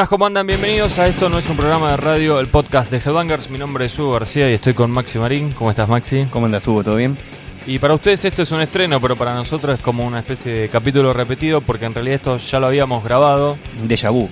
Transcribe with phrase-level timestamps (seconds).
[0.00, 0.46] Buenas, ¿cómo andan?
[0.46, 3.50] Bienvenidos a esto no es un programa de radio, el podcast de Headbangers.
[3.50, 5.52] Mi nombre es Hugo García y estoy con Maxi Marín.
[5.52, 6.24] ¿Cómo estás, Maxi?
[6.30, 6.82] ¿Cómo andas, Hugo?
[6.82, 7.18] ¿Todo bien?
[7.66, 10.68] Y para ustedes esto es un estreno, pero para nosotros es como una especie de
[10.70, 13.58] capítulo repetido porque en realidad esto ya lo habíamos grabado.
[13.78, 14.26] Un déjà vu.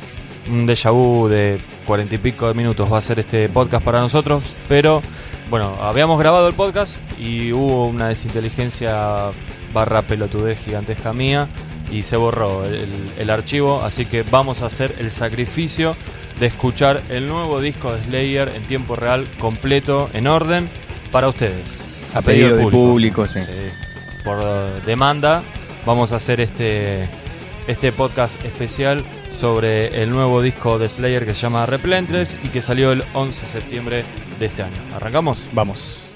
[0.51, 4.01] Un déjà vu de cuarenta y pico de minutos va a ser este podcast para
[4.01, 5.03] nosotros, pero
[5.51, 9.33] bueno, habíamos grabado el podcast y hubo una desinteligencia
[9.75, 11.47] barra pelotudez gigantesca mía
[11.91, 15.97] y se borró el, el archivo, así que vamos a hacer el sacrificio
[16.41, 20.69] de escuchar el nuevo disco de Slayer en tiempo real, completo, en orden,
[21.11, 21.83] para ustedes.
[22.15, 23.41] A pedido del público, sí.
[23.41, 23.73] Eh,
[24.25, 24.39] por
[24.85, 25.43] demanda,
[25.85, 27.09] vamos a hacer este,
[27.67, 29.05] este podcast especial
[29.39, 33.47] sobre el nuevo disco de Slayer que se llama Replentless y que salió el 11
[33.47, 34.05] de septiembre
[34.39, 34.77] de este año.
[34.95, 35.39] ¿Arrancamos?
[35.53, 36.08] Vamos.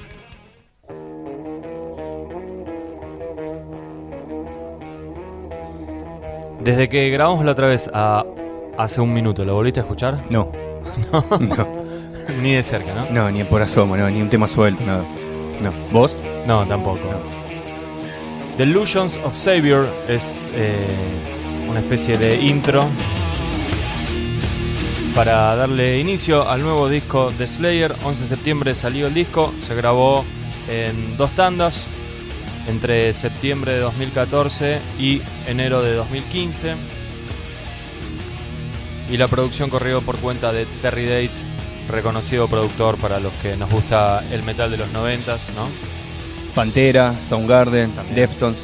[6.65, 8.25] Desde que grabamos la otra vez a
[8.79, 10.23] hace un minuto, ¿lo volviste a escuchar?
[10.31, 10.53] No.
[11.41, 11.83] no.
[12.41, 13.11] ni de cerca, ¿no?
[13.11, 15.05] No, ni por asomo, no, ni un tema suelto, nada.
[15.61, 15.73] No.
[15.91, 16.17] ¿Vos?
[16.47, 17.01] No, tampoco.
[18.59, 20.87] The Illusions of Savior es eh,
[21.69, 22.85] una especie de intro
[25.15, 27.95] para darle inicio al nuevo disco de Slayer.
[28.05, 30.25] 11 de septiembre salió el disco, se grabó
[30.69, 31.89] en dos tandas,
[32.67, 36.75] entre septiembre de 2014 y enero de 2015.
[39.11, 41.45] Y la producción corrió por cuenta de Terry Date,
[41.89, 45.69] reconocido productor para los que nos gusta el metal de los 90, ¿no?
[46.55, 48.61] Pantera, Soundgarden, Deftones.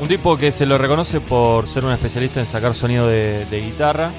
[0.00, 3.60] Un tipo que se lo reconoce por ser un especialista en sacar sonido de, de
[3.60, 4.10] guitarra.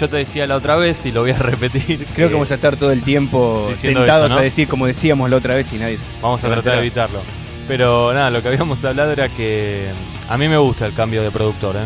[0.00, 2.06] Yo te decía la otra vez y lo voy a repetir.
[2.14, 4.40] Creo que vamos a estar todo el tiempo tentados eso, ¿no?
[4.40, 5.98] a decir como decíamos la otra vez y nadie.
[6.22, 7.20] Vamos a tratar de evitarlo.
[7.68, 9.88] Pero nada, lo que habíamos hablado era que
[10.28, 11.76] a mí me gusta el cambio de productor.
[11.76, 11.80] ¿eh?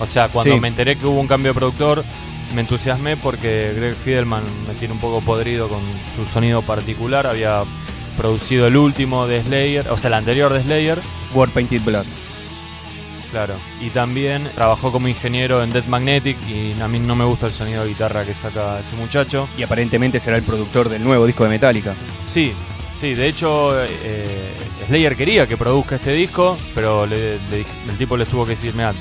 [0.00, 0.60] O sea, cuando Sí.
[0.60, 2.04] me enteré que hubo un cambio de productor,
[2.54, 5.80] me entusiasmé porque Greg Fidelman me tiene un poco podrido con
[6.14, 7.26] su sonido particular.
[7.28, 7.62] Había
[8.16, 10.98] producido el último de Slayer, o sea, el anterior de Slayer.
[11.34, 12.04] War Painted Blood.
[13.34, 17.46] Claro, y también trabajó como ingeniero en Dead Magnetic y a mí no me gusta
[17.46, 19.48] el sonido de guitarra que saca ese muchacho.
[19.58, 21.96] Y aparentemente será el productor del nuevo disco de Metallica.
[22.26, 22.52] Sí,
[23.00, 24.52] sí, de hecho eh,
[24.86, 28.50] Slayer quería que produzca este disco, pero le- le dije- el tipo les tuvo que
[28.52, 28.94] decir, "Mirá,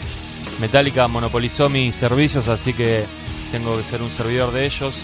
[0.59, 3.05] Metallica monopolizó mis servicios, así que
[3.51, 4.95] tengo que ser un servidor de ellos,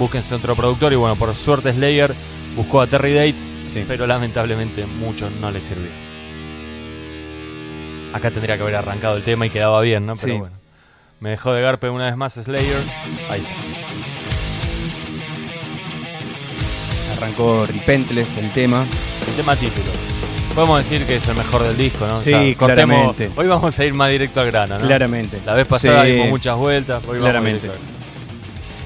[0.00, 2.12] búsquense otro productor y bueno, por suerte Slayer
[2.56, 3.36] buscó a Terry Date,
[3.72, 3.84] Sí.
[3.86, 5.90] pero lamentablemente mucho no le sirvió.
[8.14, 10.14] Acá tendría que haber arrancado el tema y quedaba bien, ¿no?
[10.14, 10.38] Pero Sí.
[10.38, 10.56] bueno.
[11.20, 12.76] Me dejó de garpe una vez más Slayer.
[13.28, 13.44] Ahí.
[17.16, 18.86] Arrancó Repentless el tema.
[19.28, 19.86] El tema título.
[20.54, 22.18] Podemos decir que es el mejor del disco, ¿no?
[22.20, 23.30] Sí, cortemos- claramente.
[23.36, 24.86] Hoy vamos a ir más directo al grano, ¿no?
[24.86, 25.40] Claramente.
[25.44, 26.12] La vez pasada Sí.
[26.12, 27.68] dimos muchas vueltas, hoy Claramente.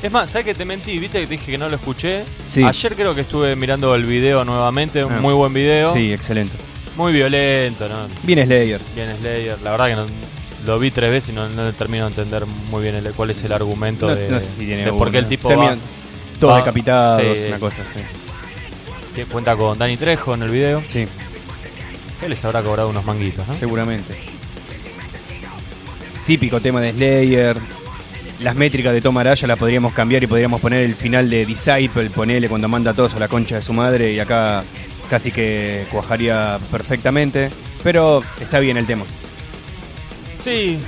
[0.03, 0.99] Es más, ¿sabes que te mentí?
[0.99, 2.25] ¿Viste que te dije que no lo escuché?
[2.49, 2.63] Sí.
[2.63, 5.21] Ayer creo que estuve mirando el video nuevamente, un Ah.
[5.21, 5.93] muy buen video.
[5.93, 6.55] Sí, excelente.
[6.99, 8.09] Muy violento, ¿no?
[8.25, 8.81] Bien Slayer.
[8.95, 9.57] Bien Slayer.
[9.63, 10.07] La verdad que no-
[10.67, 13.43] lo vi tres veces y no, no termino de entender muy bien el- cuál es
[13.45, 16.39] el argumento No, de, no sé si tiene de por qué el tipo Terminan va,
[16.41, 18.01] Todos va- decapitados, sí, una cosa así.
[19.15, 20.83] que cuenta con Dani Trejo en el video.
[20.89, 21.07] Sí,
[22.23, 23.55] Él les habrá cobrado unos manguitos, ¿no?
[23.55, 24.17] seguramente.
[26.27, 27.57] Típico tema de Slayer.
[28.41, 32.11] Las métricas de Tom Araya las podríamos cambiar y podríamos poner el final de Disciple,
[32.11, 34.63] ponele cuando manda a todos a la concha de su madre y acá
[35.09, 37.51] casi que cuajaría perfectamente.
[37.83, 39.05] Pero está bien el tema.
[40.43, 40.79] Sí.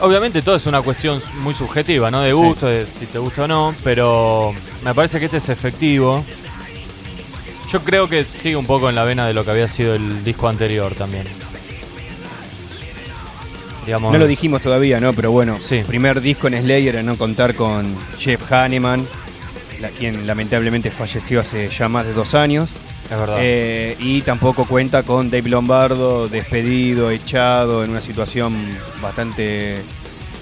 [0.00, 2.22] Obviamente todo es una cuestión muy subjetiva, ¿no?
[2.22, 2.36] De Sí.
[2.36, 4.54] gusto, de si te gusta o no, pero
[4.84, 6.24] me parece que este es efectivo.
[7.70, 10.24] Yo creo que sigue un poco en la vena de lo que había sido el
[10.24, 11.26] disco anterior también.
[13.86, 15.12] Digamos, No lo dijimos todavía, ¿no?
[15.12, 15.82] Pero bueno, Sí.
[15.86, 19.06] primer disco en Slayer a no contar con Jeff Hanneman,
[19.80, 22.70] la- quien lamentablemente falleció hace ya más de dos años.
[23.10, 23.36] Es verdad.
[23.40, 28.56] Eh, y tampoco cuenta con Dave Lombardo, despedido, echado, en una situación
[29.02, 29.82] bastante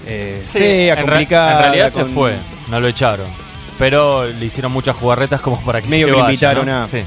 [0.05, 1.51] eh, Sí, fea, en complicada.
[1.53, 2.35] En realidad se con- fue,
[2.69, 3.27] no lo echaron.
[3.77, 6.83] Pero le hicieron muchas jugarretas como para que Medio se que lo vaya, invitaron ¿no?
[6.83, 7.03] a- Sí.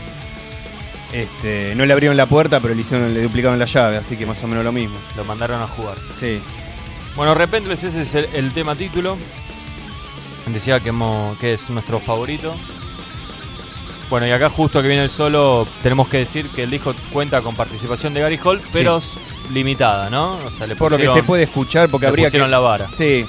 [1.12, 4.26] Este, no le abrieron la puerta, pero le, hicieron, le duplicaron la llave, así que
[4.26, 4.96] más o menos lo mismo.
[5.16, 5.96] Lo mandaron a jugar.
[6.18, 6.40] Sí.
[7.14, 9.16] Bueno, Repentless ese es el, el tema título.
[10.46, 12.54] Decía que, hemos- que es nuestro favorito.
[14.10, 17.40] Bueno, y acá justo que viene el solo, tenemos que decir que el disco cuenta
[17.42, 19.00] con participación de Gary Holt, pero
[19.52, 20.38] limitada, ¿no?
[20.46, 22.28] O sea, le Por lo que pusieron- se puede escuchar, porque le habría que.
[22.28, 22.88] pusieron la vara.
[22.94, 23.24] Sí,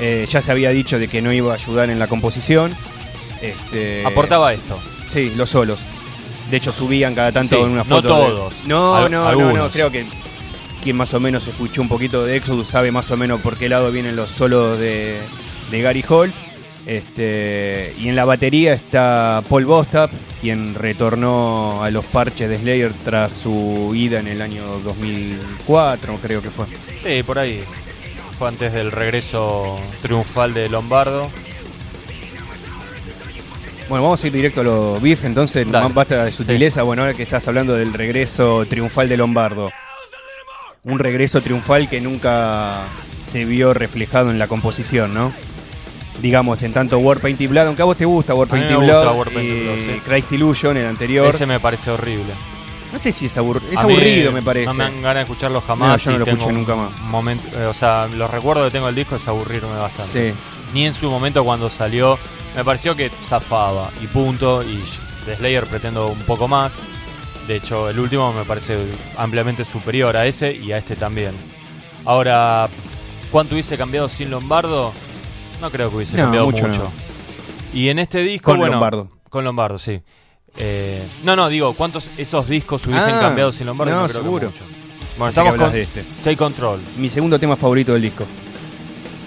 [0.00, 2.74] eh, ya se había dicho de que no iba a ayudar en la composición.
[3.40, 4.78] Este, Aportaba esto.
[5.08, 5.78] Sí, los solos.
[6.50, 8.08] De hecho, subían cada tanto Sí, en una no foto.
[8.08, 8.54] de- todos.
[8.66, 9.72] No, Al- no, no, no, algunos.
[9.72, 10.06] creo que
[10.82, 13.68] quien más o menos escuchó un poquito de Exodus sabe más o menos por qué
[13.68, 15.20] lado vienen los solos de,
[15.70, 16.32] de Gary Hall.
[16.86, 20.10] Este, y en la batería está Paul Bostap,
[20.40, 26.42] quien retornó a los parches de Slayer tras su ida en el año 2004, creo
[26.42, 26.66] que fue.
[27.02, 27.64] Sí, por ahí.
[28.38, 31.30] Fue antes del regreso triunfal de Lombardo.
[33.88, 35.92] Bueno, vamos a ir directo a los beef, entonces Dale.
[35.94, 36.82] basta de sutileza.
[36.82, 39.70] Bueno, ahora que estás hablando del regreso triunfal de Lombardo.
[40.82, 42.82] Un regreso triunfal que nunca
[43.24, 45.32] se vio reflejado en la composición, ¿no?
[46.22, 49.50] Digamos, en tanto Warpaint y Blood, aunque a vos te gusta Warpaint y Blood Warpaint
[49.50, 50.00] y Blood, sí.
[50.04, 51.26] Crazy Illusion, el anterior.
[51.34, 52.32] Ese me parece horrible.
[52.92, 54.66] No sé si es, abur- es aburrido, me parece.
[54.66, 55.88] No me dan ganas de escucharlo jamás.
[55.88, 56.96] No, yo no lo escuché un nunca más.
[57.00, 60.32] Momento, eh, o sea, los recuerdos que tengo del disco es aburrirme bastante.
[60.32, 60.38] Sí.
[60.72, 62.16] Ni en su momento cuando salió,
[62.54, 64.62] me pareció que zafaba y punto.
[64.62, 64.80] Y
[65.26, 66.74] de Slayer pretendo un poco más.
[67.48, 68.78] De hecho, el último me parece
[69.18, 71.32] ampliamente superior a ese y a este también.
[72.04, 72.68] Ahora,
[73.32, 74.92] ¿cuánto hubiese cambiado sin Lombardo?
[75.64, 76.82] No creo que hubiese No, cambiado mucho mucho.
[76.84, 76.92] no.
[77.72, 79.08] Y en este disco, Con bueno, Lombardo.
[79.30, 79.98] Con Lombardo, sí.
[80.58, 83.92] Eh, no, no, digo, ¿cuántos esos discos hubiesen Ah, cambiado sin Lombardo?
[83.94, 84.46] no, creo que seguro.
[84.50, 84.64] mucho.
[85.16, 86.04] Bueno, estamos con de este.
[86.22, 86.80] Take Control.
[86.98, 88.26] Mi segundo tema favorito del disco.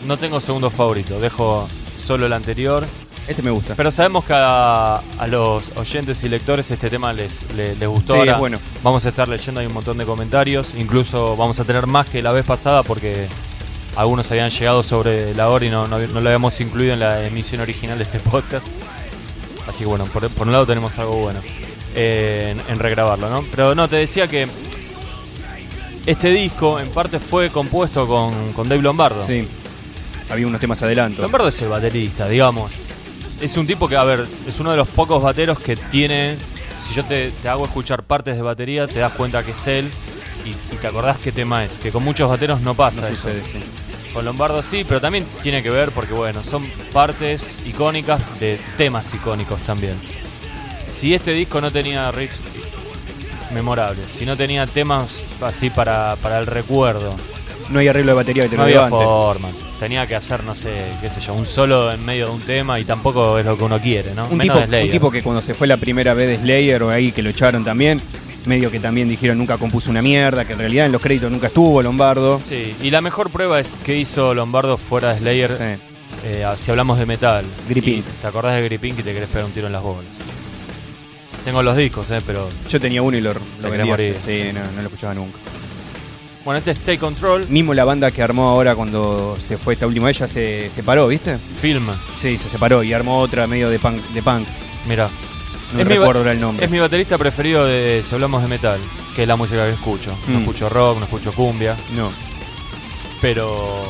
[0.06, 1.68] No tengo segundo favorito, dejo
[2.06, 2.86] solo el anterior.
[3.28, 3.74] Este me gusta.
[3.76, 8.14] Pero sabemos que a, a los oyentes y lectores este tema les, les, les gustó.
[8.14, 8.60] Sí, Ahora es bueno.
[8.84, 10.72] Vamos a estar leyendo ahí un montón de comentarios.
[10.78, 13.28] Incluso vamos a tener más que la vez pasada porque
[13.98, 17.26] algunos habían llegado sobre la hora y no, no, no lo habíamos incluido en la
[17.26, 18.66] emisión original de este podcast.
[19.68, 21.40] Así que bueno, por, por un lado tenemos algo bueno
[21.96, 23.44] eh, en, en regrabarlo, ¿no?
[23.52, 24.48] Pero no, te decía que
[26.06, 29.22] este disco en parte fue compuesto con, con Dave Lombardo.
[29.26, 29.48] Sí.
[30.30, 31.22] Había unos temas adelanto.
[31.22, 32.72] Lombardo es el baterista, digamos.
[33.42, 36.38] Es un tipo que, a ver, es uno de los pocos bateros que tiene.
[36.80, 39.90] Si yo te, te hago escuchar partes de batería, te das cuenta que es él
[40.46, 41.78] y, y te acordás qué tema es.
[41.78, 43.16] Que con muchos bateros no pasa No eso.
[43.24, 43.60] sucede, sí.
[44.14, 49.14] Con Lombardo sí, pero también tiene que ver porque, bueno, son partes icónicas de temas
[49.14, 49.96] icónicos también.
[50.90, 52.40] Si este disco no tenía riffs
[53.54, 57.16] memorables, si no tenía temas así para, para el recuerdo,
[57.70, 59.50] No hay arreglo de batería que te no había forma.
[59.80, 60.72] Tenía que hacer, no sé,
[61.02, 63.64] qué sé yo, un solo en medio de un tema y tampoco es lo que
[63.64, 64.26] uno quiere, ¿no?
[64.28, 64.86] Un Menos tipo, de Slayer.
[64.86, 67.30] un tipo que cuando se fue la primera vez de Slayer o ahí que lo
[67.30, 68.02] echaron también,
[68.48, 71.48] medio que también dijeron nunca compuso una mierda, que en realidad en los créditos nunca
[71.48, 72.42] estuvo Lombardo.
[72.46, 75.82] Sí, y la mejor prueba es que hizo Lombardo fuera de Slayer, Sí.
[76.26, 77.46] eh, si hablamos de metal.
[77.70, 78.06] Gripink.
[78.08, 80.12] Y ¿Te acordás de Gripink y te querés pegar un tiro en las bolas?
[81.46, 82.50] Tengo los discos, eh, pero...
[82.68, 83.40] Yo tenía uno y lo, lo
[83.70, 83.86] vendía.
[83.86, 84.18] morir.
[84.20, 85.38] Sí, no, no lo escuchaba nunca.
[86.44, 89.86] Bueno, este es Take Control, Mismo la banda que armó ahora cuando se fue esta
[89.86, 91.38] última ya se separó, ¿viste?
[91.38, 91.88] film.
[92.22, 94.02] Sí, se separó y armó otra medio de punk.
[94.14, 94.48] De punk.
[94.88, 95.10] Mira,
[95.74, 96.66] No Es mi recuerdo ahora el nombre.
[96.66, 98.80] es mi baterista preferido de si hablamos de metal,
[99.16, 100.18] que es la música que escucho.
[100.28, 100.42] No Mm.
[100.42, 102.12] escucho rock, no escucho cumbia, No.
[103.22, 103.84] pero...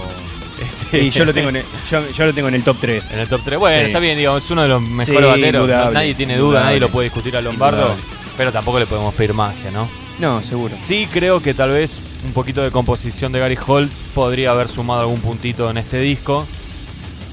[0.60, 3.12] Este, Y yo lo tengo en el, yo, yo lo tengo en el top 3.
[3.12, 3.60] En el top 3.
[3.60, 3.86] Bueno, Sí.
[3.88, 5.62] está bien, digamos, es uno de los mejores Sí, bateros.
[5.63, 7.77] Indudable, nadie tiene duda, nadie lo puede discutir a Lombardo.
[7.81, 8.03] Indudable.
[8.38, 9.88] Pero tampoco le podemos pedir magia, ¿no?
[10.19, 10.75] No, seguro.
[10.79, 15.01] Sí, creo que tal vez un poquito de composición de Gary Holt podría haber sumado
[15.01, 16.48] algún puntito en este disco.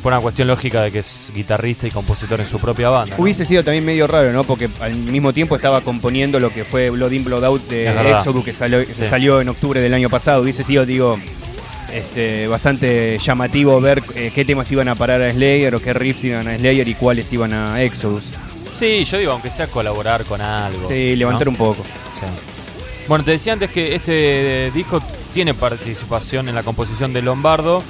[0.04, 3.16] Por una cuestión lógica de que es guitarrista y compositor en su propia banda.
[3.16, 3.22] ¿no?
[3.22, 4.44] Hubiese sido también medio raro, ¿no?
[4.44, 8.10] Porque al mismo tiempo estaba componiendo lo que fue Blood In, Blood Out de.
[8.10, 9.06] Exodus, que salió, Sí.
[9.06, 10.42] salió en octubre del año pasado.
[10.42, 11.18] Hubiese sido, digo,
[11.90, 16.22] este, bastante llamativo ver eh, qué temas iban a parar a Slayer o qué riffs
[16.24, 18.24] iban a Slayer y cuáles iban a Exodus.
[18.72, 20.86] Sí, yo digo, aunque sea colaborar con algo.
[20.86, 21.52] Sí, levantar ¿no?
[21.52, 21.82] un poco.
[21.82, 22.26] Sí.
[23.08, 25.00] Bueno, te decía antes que este disco
[25.32, 27.82] tiene participación en la composición de Lombardo,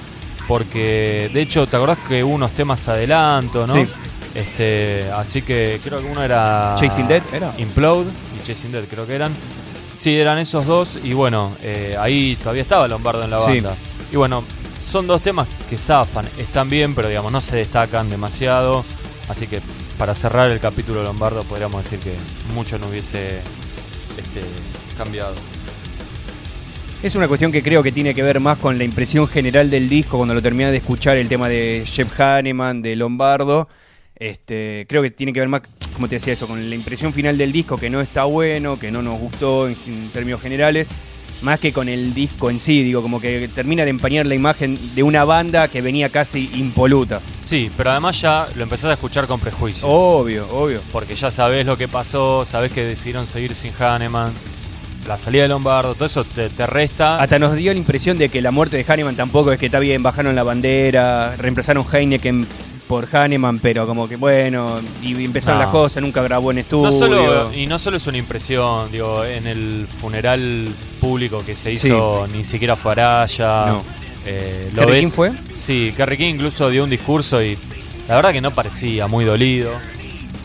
[0.48, 3.74] porque de hecho, ¿te acordás que hubo unos temas adelanto, no?
[3.74, 3.86] Sí.
[4.34, 7.54] Este, así que creo que uno era Chasing Death, ¿era?
[7.58, 9.32] Implode y Chasing Dead, creo que eran.
[9.96, 13.60] Sí, eran esos dos y bueno, eh, ahí todavía estaba Lombardo en la Sí.
[13.60, 13.76] banda.
[14.12, 14.42] Y bueno,
[14.90, 18.84] son dos temas que zafan, están bien, pero digamos no se destacan demasiado,
[19.28, 19.60] así que
[19.98, 22.14] para cerrar el capítulo Lombardo podríamos decir que
[22.54, 23.38] mucho no hubiese
[24.18, 24.42] este,
[24.98, 25.34] cambiado.
[27.04, 29.90] Es una cuestión que creo que tiene que ver más con la impresión general del
[29.90, 33.68] disco cuando lo terminé de escuchar el tema de Jeff Hanneman, de Lombardo.
[34.16, 35.60] Este, creo que tiene que ver más,
[35.92, 38.90] como te decía eso, con la impresión final del disco que no está bueno, que
[38.90, 40.88] no nos gustó en, en términos generales,
[41.42, 44.78] más que con el disco en sí, digo, como que termina de empañar la imagen
[44.94, 47.20] de una banda que venía casi impoluta.
[47.42, 49.86] Sí, pero además ya lo empezás a escuchar con prejuicio.
[49.86, 50.80] Obvio, obvio.
[50.90, 54.32] Porque ya sabés lo que pasó, sabés que decidieron seguir sin Hahnemann,
[55.06, 57.20] la salida de Lombardo, todo eso te, te resta.
[57.22, 59.78] Hasta nos dio la impresión de que la muerte de Hanneman tampoco es que está
[59.78, 62.46] bien, bajaron la bandera, reemplazaron Heineken
[62.88, 65.64] por Hahnemann, pero como que bueno, y empezaron No.
[65.64, 66.90] las cosas, nunca grabó en estudio.
[66.90, 70.68] No solo, y no solo es una impresión, digo, en el funeral
[71.00, 73.66] público que se hizo ni siquiera fue Araya.
[73.66, 73.82] No.
[74.26, 75.32] eh, lo ¿Kerry ves- fue?
[75.56, 77.56] Sí, Kerry King incluso dio un discurso y
[78.08, 79.70] la verdad que no parecía muy dolido.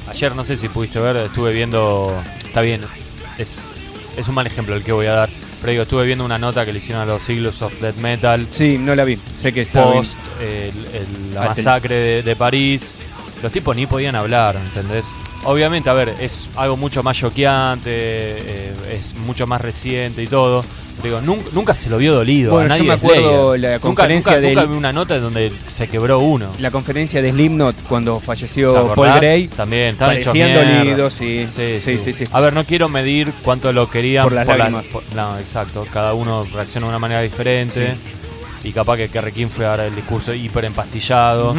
[0.09, 2.13] Ayer no sé si pudiste ver, estuve viendo,
[2.45, 2.81] está bien,
[3.37, 3.67] es,
[4.17, 5.29] es un mal ejemplo el que voy a dar,
[5.61, 8.47] pero digo, estuve viendo una nota que le hicieron a los Eagles of Death Metal
[8.51, 9.17] Sí, no la vi.
[9.37, 12.93] Sé que está post el- el- la masacre de, de París.
[13.43, 15.05] Los tipos ni podían hablar, ¿entendés?
[15.45, 20.65] Obviamente, a ver, es algo mucho más choqueante, eh, es mucho más reciente y todo.
[21.03, 22.51] Digo, nunca, nunca se lo vio dolido.
[22.51, 25.51] Bueno, a yo nadie me de acuerdo la Nunca- conferencia nunca, vi una nota donde
[25.67, 26.47] se quebró uno.
[26.59, 29.13] La conferencia de Slipknot cuando ¿Te falleció Paul?
[29.15, 29.47] Gray.
[29.47, 31.47] También, hechos Parecían dolidos, sí.
[31.49, 32.23] Sí, Sí, sí.
[32.31, 34.85] A ver, no quiero medir cuánto lo querían Por las lágrimas.
[34.87, 35.85] por- no, exacto.
[35.91, 37.95] Cada uno reacciona de una manera diferente.
[38.63, 41.55] Y capaz que Kerry King fue ahora el discurso hiper empastillado.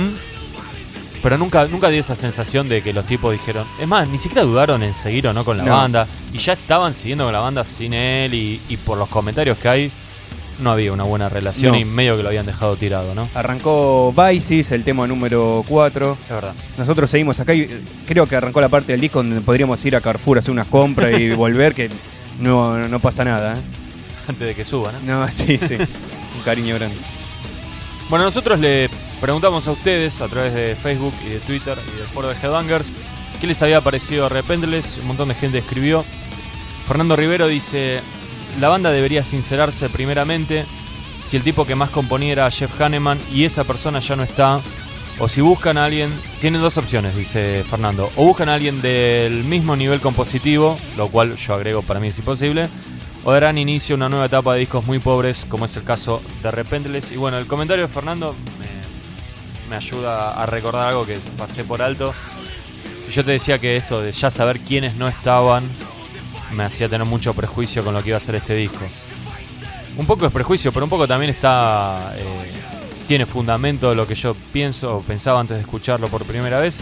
[1.23, 3.67] Pero nunca, nunca dio esa sensación de que los tipos dijeron.
[3.81, 5.77] Es más, ni siquiera dudaron en seguir o no con la No.
[5.77, 6.07] banda.
[6.33, 8.33] Y ya estaban siguiendo con la banda sin él.
[8.33, 9.91] Y, y por los comentarios que hay,
[10.61, 11.79] no había una buena relación No.
[11.79, 13.29] y medio que lo habían dejado tirado, ¿no?
[13.35, 16.17] Arrancó Vices, el tema número 4.
[16.23, 16.55] Es verdad.
[16.79, 19.97] Nosotros seguimos acá y eh, creo que arrancó la parte del disco donde podríamos ir
[19.97, 21.91] a Carrefour a hacer unas compras y volver, que
[22.39, 23.55] no, no pasa nada.
[23.57, 23.61] ¿eh?
[24.27, 25.21] Antes de que suban, ¿no?
[25.21, 25.75] No, sí, sí.
[26.37, 26.97] Un cariño grande.
[28.09, 28.89] Bueno, nosotros le
[29.21, 32.93] preguntamos a ustedes a través de Facebook y de Twitter y del foro de Headbangers
[33.41, 34.99] qué les había parecido Arrependeles.
[34.99, 36.05] Un montón de gente escribió.
[36.87, 38.01] Fernando Rivero dice:
[38.61, 40.67] La banda debería sincerarse primeramente.
[41.21, 44.61] Si el tipo que más componía era Jeff Hanneman y esa persona ya no está,
[45.19, 46.11] o si buscan a alguien,
[46.41, 48.11] tienen dos opciones, dice Fernando.
[48.17, 52.19] O buscan a alguien del mismo nivel compositivo, lo cual yo agrego para mí es
[52.19, 52.69] imposible,
[53.25, 56.23] o darán inicio a una nueva etapa de discos muy pobres, como es el caso
[56.43, 57.13] de Repentless.
[57.13, 58.35] Y bueno, el comentario de Fernando
[59.71, 62.13] me ayuda a recordar algo que pasé por alto.
[63.11, 65.65] Yo te decía que esto de ya saber quiénes no estaban
[66.53, 68.81] me hacía tener mucho prejuicio con lo que iba a ser este disco.
[69.97, 72.13] Un poco es prejuicio, pero un poco también está.
[72.17, 72.23] eh,
[73.07, 76.79] tiene fundamento lo que yo pienso o pensaba antes de escucharlo por primera vez.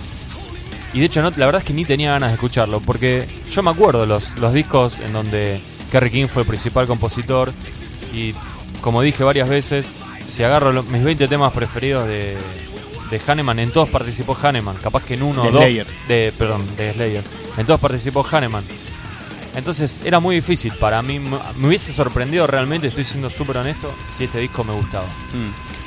[0.93, 3.71] Y de hecho, la verdad es que ni tenía ganas de escucharlo, porque yo me
[3.71, 7.53] acuerdo los, los discos en donde Kerry King fue el principal compositor.
[8.13, 8.35] Y
[8.83, 9.87] como dije varias veces,
[10.31, 12.37] si agarro lo- mis 20 temas preferidos de,
[13.11, 14.77] de Hanneman, en todos participó Hanneman.
[14.77, 15.63] Capaz que en uno De o dos.
[16.09, 17.25] De, perdón, de Slayer.
[17.57, 18.65] En todos participó Hanneman.
[19.57, 21.19] Entonces era muy difícil para mí.
[21.19, 25.07] Me hubiese sorprendido realmente, estoy siendo súper honesto, si este disco me gustaba.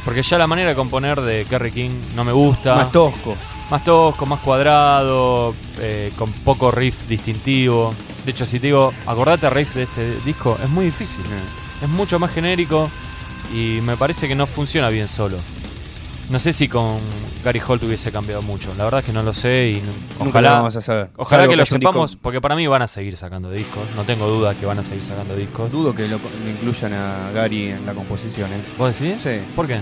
[0.03, 2.75] Porque ya la manera de componer de Kerry King no me gusta.
[2.75, 3.35] Más tosco.
[3.69, 7.93] Más tosco, más cuadrado, eh, con poco riff distintivo.
[8.25, 11.23] De hecho, si te digo, acordate el riff de este disco, es muy difícil.
[11.81, 12.89] Es mucho más genérico
[13.53, 15.37] y me parece que no funciona bien solo.
[16.31, 16.97] No sé si con
[17.43, 18.73] Gary Holt hubiese cambiado mucho.
[18.77, 19.81] La verdad es que no lo sé y
[20.17, 21.09] Nunca ojalá, lo vamos a saber.
[21.17, 23.83] ojalá Salvo que lo sepamos, porque para mí van a seguir sacando discos.
[23.97, 25.69] No tengo duda que van a seguir sacando discos.
[25.69, 28.63] Dudo que lo, lo incluyan a Gary en la composición, ¿eh?
[28.77, 29.21] ¿Vos decís?
[29.21, 29.41] Sí.
[29.55, 29.81] ¿Por qué?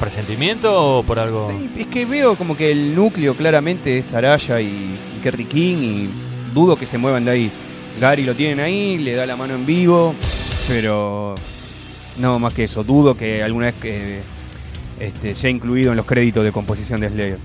[0.00, 1.52] ¿Presentimiento o por algo?
[1.56, 5.76] Sí, Es que veo como que el núcleo claramente es Araya y, y Kerry King
[5.76, 6.10] y
[6.52, 7.52] dudo que se muevan de ahí.
[8.00, 10.16] Gary lo tienen ahí, le da la mano en vivo,
[10.66, 11.36] pero
[12.18, 12.82] no más que eso.
[12.82, 14.22] Dudo que alguna vez que
[15.06, 17.38] este, sea incluido en los créditos de composición de Slayer.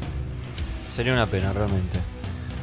[0.89, 1.99] Sería una pena, realmente.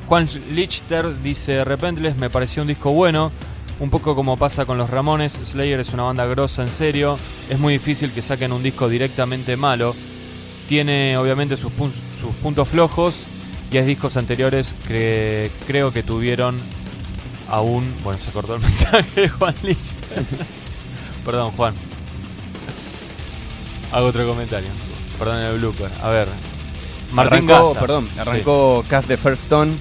[0.06, 3.32] Juan Lichter dice: Repentless me pareció un disco bueno.
[3.80, 7.16] Un poco como pasa con los Ramones, Slayer es una banda grosa en serio.
[7.50, 9.96] Es muy difícil que saquen un disco directamente malo.
[10.68, 13.24] Tiene obviamente sus, pun- sus puntos flojos.
[13.72, 16.56] Y hay discos anteriores que creo que tuvieron
[17.48, 17.92] aún.
[18.04, 20.22] Bueno, se cortó el mensaje de Juan Lichter.
[21.24, 21.74] Perdón, Juan.
[23.92, 24.68] Hago otro comentario.
[25.18, 25.90] Perdón el blooper.
[26.02, 26.28] A ver.
[27.12, 27.80] Martín arrancó, Gaza.
[27.80, 28.18] perdón, Sí.
[28.20, 29.72] arrancó Cast the First Stone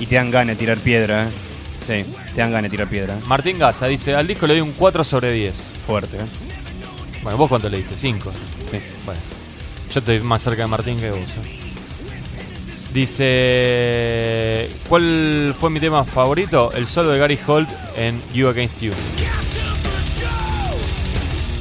[0.00, 1.32] y te dan ganas de tirar piedra, ¿eh?
[1.78, 2.04] Sí,
[2.34, 3.16] te dan ganas de tirar piedra.
[3.26, 5.70] Martín Gaza dice, al disco le doy un 4 sobre 10.
[5.86, 6.26] Fuerte, ¿eh?
[7.22, 7.96] Bueno, ¿vos cuánto le diste?
[7.96, 8.32] 5.
[8.70, 8.78] Sí.
[9.04, 9.20] Bueno,
[9.92, 11.18] yo estoy más cerca de Martín que vos.
[11.20, 11.60] ¿eh?
[12.92, 16.72] Dice, ¿cuál fue mi tema favorito?
[16.72, 18.92] El solo de Gary Holt en You Against You.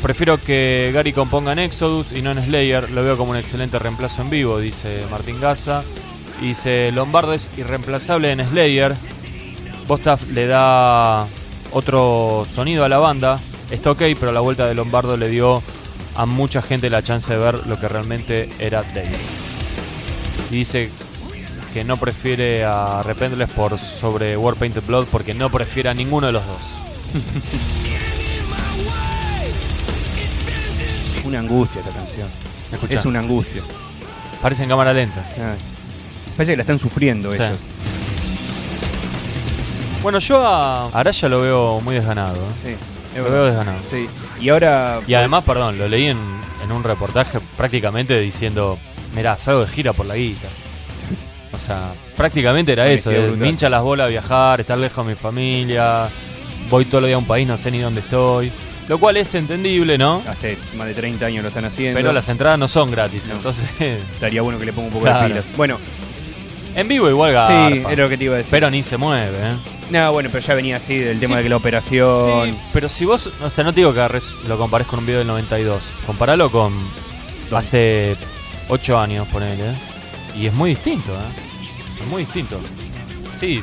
[0.04, 2.92] Prefiero que Gary componga en Exodus y no en Slayer.
[2.92, 5.82] Lo veo como un excelente reemplazo en vivo, dice Martín Gaza.
[6.42, 8.96] Y dice, Lombardo es irreemplazable en Slayer.
[9.88, 11.26] Bostaf le da
[11.72, 13.40] otro sonido a la banda.
[13.72, 15.64] Está ok, pero la vuelta de Lombardo le dio
[16.16, 19.08] a mucha gente la chance de ver lo que realmente era Dave.
[20.52, 20.90] Y dice
[21.74, 26.28] que no prefiere a Repentless por sobre War Painted Blood porque no prefiere a ninguno
[26.28, 26.62] de los dos.
[31.40, 32.28] Una angustia esta canción.
[32.72, 32.96] Escuchá.
[32.96, 33.62] Es una angustia.
[34.42, 35.24] Parece en cámara lenta.
[36.38, 37.42] Parece que la están sufriendo Sí.
[37.42, 37.58] ellos.
[40.02, 42.36] Bueno, yo a Araya lo veo muy desganado.
[42.36, 42.78] ¿eh?
[43.14, 43.80] Sí, Lo veo desganado.
[43.90, 44.08] Sí.
[44.42, 45.00] Y ahora.
[45.08, 46.18] Y además, perdón, lo leí en,
[46.64, 48.78] en un reportaje prácticamente diciendo,
[49.16, 50.48] mirá, salgo de gira por la guita.
[51.54, 56.10] O sea, prácticamente era eso, me hincha las bolas viajar, estar lejos de mi familia,
[56.70, 58.52] voy todo el día a un país, no sé ni dónde estoy.
[58.88, 60.22] Lo cual es entendible, ¿no?
[60.28, 61.98] Hace más de 30 años lo están haciendo.
[61.98, 63.36] Pero las entradas no son gratis, No.
[63.36, 65.22] entonces Estaría bueno que le ponga un poco Claro.
[65.24, 65.46] de pilas.
[65.56, 65.80] Bueno,
[66.76, 68.52] en vivo igual sí, garpa, era lo que te iba a decir.
[68.52, 69.54] pero ni se mueve, ¿eh?
[69.90, 71.38] No, bueno, pero ya venía así del tema Sí.
[71.38, 72.52] de que la operación.
[72.52, 75.06] Sí, pero si vos, o sea, no te digo que agarres- lo compares con un
[75.06, 76.74] video del 92, comparalo con
[77.52, 78.16] hace
[78.70, 79.74] 8 años, ponele, ¿eh?
[80.36, 82.02] y es muy distinto, ¿eh?
[82.02, 82.60] Es muy distinto.
[83.40, 83.62] Sí,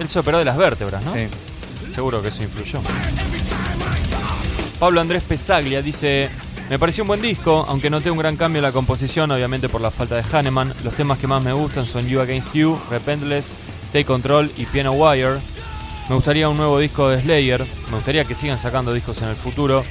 [0.00, 1.12] él se operó de las vértebras, ¿no?
[1.14, 1.26] Sí.
[1.94, 2.80] Seguro que eso influyó.
[4.82, 6.28] Pablo Andrés Pesaglia dice:
[6.68, 9.80] Me pareció un buen disco, aunque noté un gran cambio en la composición, obviamente por
[9.80, 10.74] la falta de Hahnemann.
[10.82, 13.54] Los temas que más me gustan son You Against You, Repentless,
[13.92, 15.38] Take Control y Piano Wire.
[16.08, 19.36] Me gustaría un nuevo disco de Slayer, me gustaría que sigan sacando discos en el
[19.36, 19.84] futuro.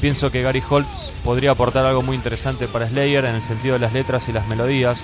[0.00, 3.80] Pienso que Gary Holtz podría aportar algo muy interesante para Slayer en el sentido de
[3.80, 5.00] las letras y las melodías.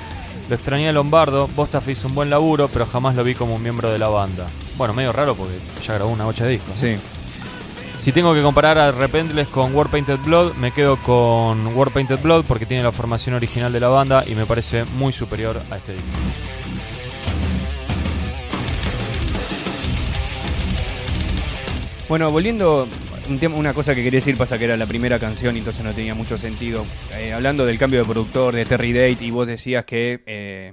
[0.48, 3.62] Lo extrañé a Lombardo, Bostaf hizo un buen laburo, pero jamás lo vi como un
[3.64, 4.46] miembro de la banda.
[4.78, 6.78] Bueno, medio raro porque ya grabó una bocha de discos.
[6.78, 6.96] Sí.
[8.02, 12.18] Si tengo que comparar a Repentless con War Painted Blood, me quedo con War Painted
[12.18, 15.76] Blood porque tiene la formación original de la banda y me parece muy superior a
[15.76, 16.08] este disco.
[22.08, 22.88] Bueno, volviendo.
[23.54, 26.16] Una cosa que quería decir pasa que era la primera canción y entonces no tenía
[26.16, 26.84] mucho sentido.
[27.20, 30.72] Eh, hablando del cambio de productor de Terry Date y vos decías que eh,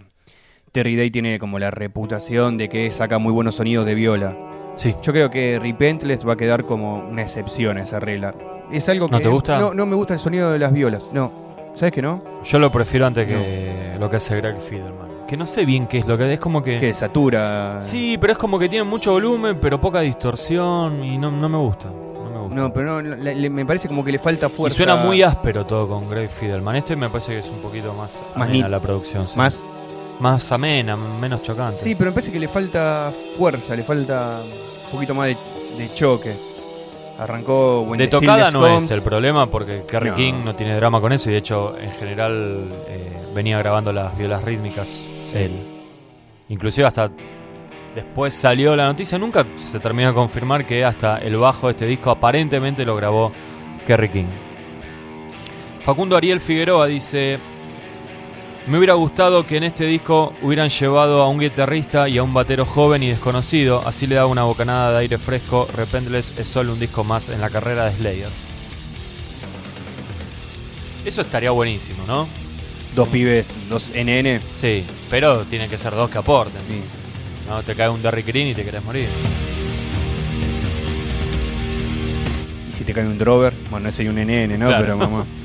[0.71, 4.35] Terry Date tiene como la reputación de que saca muy buenos sonidos de viola.
[4.79, 4.95] Sí.
[5.01, 8.33] Yo creo que Repentless va a quedar como una excepción a esa regla.
[8.71, 9.59] Es algo que ¿No te gusta?
[9.59, 11.03] No, no me gusta el sonido de las violas.
[11.11, 11.31] No.
[11.75, 12.21] ¿Sabes que no?
[12.43, 15.09] Yo lo prefiero antes que lo que hace Greg Fidelman.
[15.27, 16.79] Que no sé bien qué es lo que es como que...
[16.79, 17.79] Que satura.
[17.81, 21.57] Sí, pero es como que tiene mucho volumen, pero poca distorsión y no, no me
[21.57, 21.89] gusta.
[22.49, 24.75] No pero no, le- le- me parece como que le falta y fuerza.
[24.77, 26.77] suena muy áspero todo con Greg Fidelman.
[26.77, 29.27] Este me parece que es un poquito más, Más amena la producción.
[29.27, 29.37] sí.
[29.37, 29.61] Más.
[30.19, 31.81] Más amena, menos chocante.
[31.81, 34.41] Sí, pero me parece que le falta fuerza, le falta
[34.85, 35.37] un poquito más de,
[35.77, 36.33] de choque.
[37.17, 38.85] Arrancó When De tocada no Comes.
[38.85, 40.15] es el problema porque Kerry No.
[40.15, 44.17] King no tiene drama con eso y de hecho en general eh, venía grabando las
[44.17, 44.87] violas rítmicas
[45.35, 45.51] él.
[46.47, 47.11] Inclusive hasta
[47.93, 51.85] después salió la noticia, nunca se terminó de confirmar que hasta el bajo de este
[51.85, 53.31] disco aparentemente lo grabó
[53.85, 54.27] Kerry King.
[55.83, 57.37] Facundo Ariel Figueroa dice,
[58.67, 62.33] me hubiera gustado que en este disco hubieran llevado a un guitarrista y a un
[62.33, 65.67] batero joven y desconocido, así le da una bocanada de aire fresco.
[65.75, 68.29] Repentless es solo un disco más en la carrera de Slayer.
[71.05, 72.27] Eso estaría buenísimo, ¿no?
[72.95, 74.39] Dos pibes, dos NN.
[74.51, 76.61] Sí, pero tienen que ser dos que aporten.
[76.67, 76.81] Sí.
[77.47, 79.09] No te cae un Derrick Green y te querés morir.
[82.67, 84.67] Y si te cae un Drover, bueno, no sería un NN, ¿no?
[84.67, 84.83] Claro.
[84.85, 85.25] Pero mamá.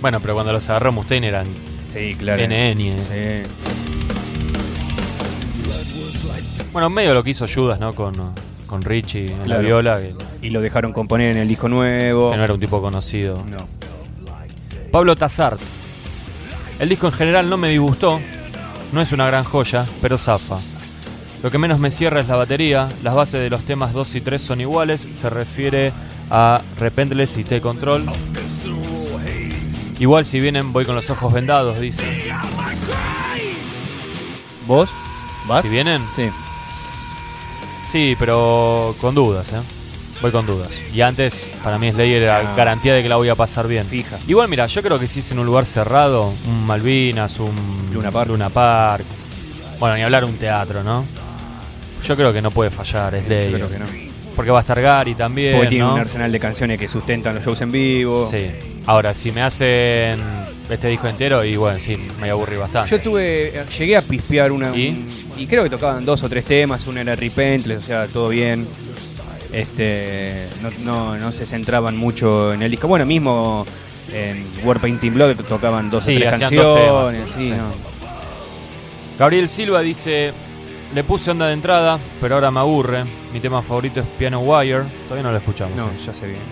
[0.00, 1.46] Bueno, pero cuando los agarró Mustaine eran
[1.94, 2.42] Sí, claro.
[2.46, 2.76] NN.
[2.76, 3.48] Sí.
[6.72, 7.94] Bueno, medio lo que hizo Judas, ¿no?
[7.94, 8.14] Con,
[8.66, 9.62] con Richie en la Claro.
[9.62, 12.30] viola, que, Y lo dejaron componer en el disco nuevo.
[12.32, 13.36] que no era un tipo conocido.
[13.50, 13.68] No.
[14.90, 15.60] Pablo Tazart.
[16.80, 18.20] El disco en general no me disgustó,
[18.92, 20.58] no es una gran joya, pero zafa.
[21.44, 24.20] Lo que menos me cierra es la batería, las bases de los temas 2 y
[24.20, 25.92] 3 son iguales, se refiere
[26.30, 28.06] a Repentless y T-Control.
[29.98, 32.02] Igual si vienen voy con los ojos vendados, dice.
[34.66, 34.90] ¿Vos?
[35.46, 35.62] ¿Vas?
[35.62, 36.30] Si vienen, Sí.
[37.84, 39.60] sí, pero con dudas, ¿eh?
[40.22, 40.72] Voy con dudas.
[40.92, 42.54] Y antes, para mí Slayer era Ah.
[42.56, 43.86] garantía de que la voy a pasar bien.
[43.86, 44.18] Fija.
[44.26, 48.10] Igual, mira, yo creo que si es en un lugar cerrado, un Malvinas, un Luna
[48.10, 48.30] Park.
[48.30, 49.04] Luna Park,
[49.78, 51.04] bueno, ni hablar un teatro, ¿no?
[52.02, 53.52] Yo creo que no puede fallar Yo Slayer.
[53.52, 54.03] creo que no.
[54.34, 55.94] Porque va a estar Gary también, Porque tiene ¿no?
[55.94, 58.28] un arsenal de canciones que sustentan los shows en vivo.
[58.28, 58.46] Sí.
[58.86, 60.18] Ahora, si me hacen
[60.68, 62.90] este disco entero, y bueno, sí, me aburrí bastante.
[62.90, 64.88] Yo tuve, llegué a pispear una ¿Y?
[64.88, 68.28] un- y creo que tocaban dos o tres temas, uno era Repentless, o sea, todo
[68.30, 68.66] bien.
[69.52, 72.88] Este, no, no, no se centraban mucho en el disco.
[72.88, 73.64] Bueno, mismo
[74.12, 77.50] en War Painting Blood tocaban dos Sí, o tres hacían dos canciones, temas, sí, sí.
[77.50, 77.72] no.
[79.18, 80.32] Gabriel Silva dice,
[80.94, 83.04] le puse onda de entrada, pero ahora me aburre.
[83.32, 84.84] Mi tema favorito es Piano Wire.
[85.04, 85.76] Todavía no lo escuchamos.
[85.76, 85.94] No, ¿eh?
[85.94, 86.42] ya se viene.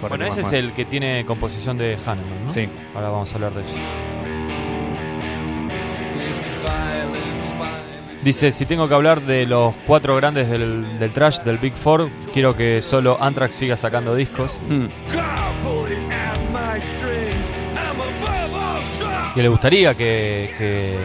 [0.00, 2.52] Bueno, ese es el que tiene composición de Hahnemann, ¿no?
[2.52, 2.68] Sí.
[2.94, 3.74] Ahora vamos a hablar de eso.
[8.22, 12.10] Dice, si tengo que hablar de los cuatro grandes del, del trash, del Big Four,
[12.32, 14.60] quiero que solo Anthrax siga sacando discos.
[14.68, 14.86] Hmm.
[19.36, 20.96] que le gustaría que, que,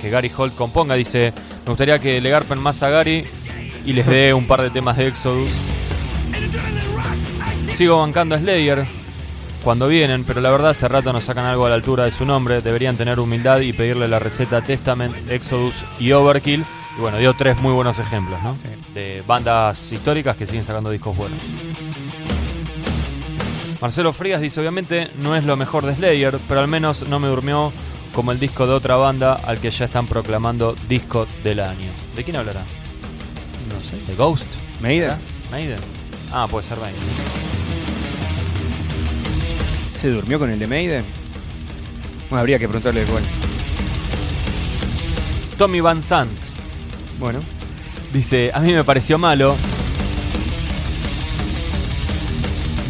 [0.00, 0.94] que Gary Holt componga.
[0.94, 1.32] Dice,
[1.64, 3.24] me gustaría que le garpen más a Gary
[3.84, 5.50] y les dé un par de temas de Exodus.
[7.74, 8.86] Sigo bancando a Slayer
[9.62, 12.24] cuando vienen, pero la verdad hace rato nos sacan algo a la altura de su
[12.24, 12.60] nombre.
[12.60, 16.64] Deberían tener humildad y pedirle la receta Testament, Exodus y Overkill.
[16.96, 18.56] Y bueno, dio tres muy buenos ejemplos, ¿no?
[18.94, 21.38] De bandas históricas que siguen sacando discos buenos.
[23.80, 27.28] Marcelo Frías dice, obviamente no es lo mejor de Slayer, pero al menos no me
[27.28, 27.72] durmió
[28.12, 31.90] como el disco de otra banda al que ya están proclamando disco del año.
[32.16, 32.62] ¿De quién hablará?
[33.72, 33.96] No sé.
[34.06, 34.46] ¿De Ghost?
[34.80, 35.12] Maiden.
[35.50, 35.78] ¿Maiden?
[36.32, 37.00] Ah, puede ser Maiden.
[39.94, 41.04] ¿Se durmió con el de Maiden?
[42.30, 43.22] Bueno, habría que preguntarle cuál.
[45.58, 46.30] Tommy Van Sant
[47.18, 47.40] Bueno.
[48.12, 49.56] dice, a mí me pareció malo.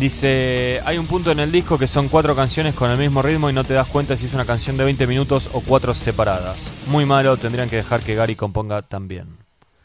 [0.01, 3.51] Dice, hay un punto en el disco que son cuatro canciones con el mismo ritmo
[3.51, 6.71] y no te das cuenta si es una canción de 20 minutos o cuatro separadas.
[6.87, 9.27] Muy malo, tendrían que dejar que Gary componga también.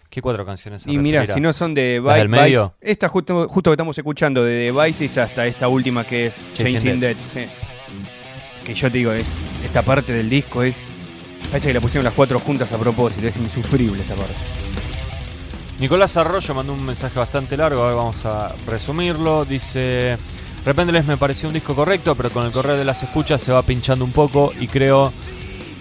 [0.09, 2.73] ¿Qué cuatro canciones Y mira, si no son de ¿Las del Vice, medio?
[2.79, 7.01] esta justo, justo que estamos escuchando, de The Vices hasta esta última que es Chasing.
[7.01, 7.17] Dead.
[7.29, 7.47] sí.
[8.63, 10.87] Que yo te digo, es esta parte del disco es.
[11.49, 14.33] Parece que la pusieron las cuatro juntas a propósito, es insufrible esta parte.
[15.79, 19.43] Nicolás Arroyo mandó un mensaje bastante largo, a ver, vamos a resumirlo.
[19.43, 20.17] Dice,
[20.65, 23.61] Repentles me pareció un disco correcto, pero con el correr de las escuchas se va
[23.61, 25.11] pinchando un poco y creo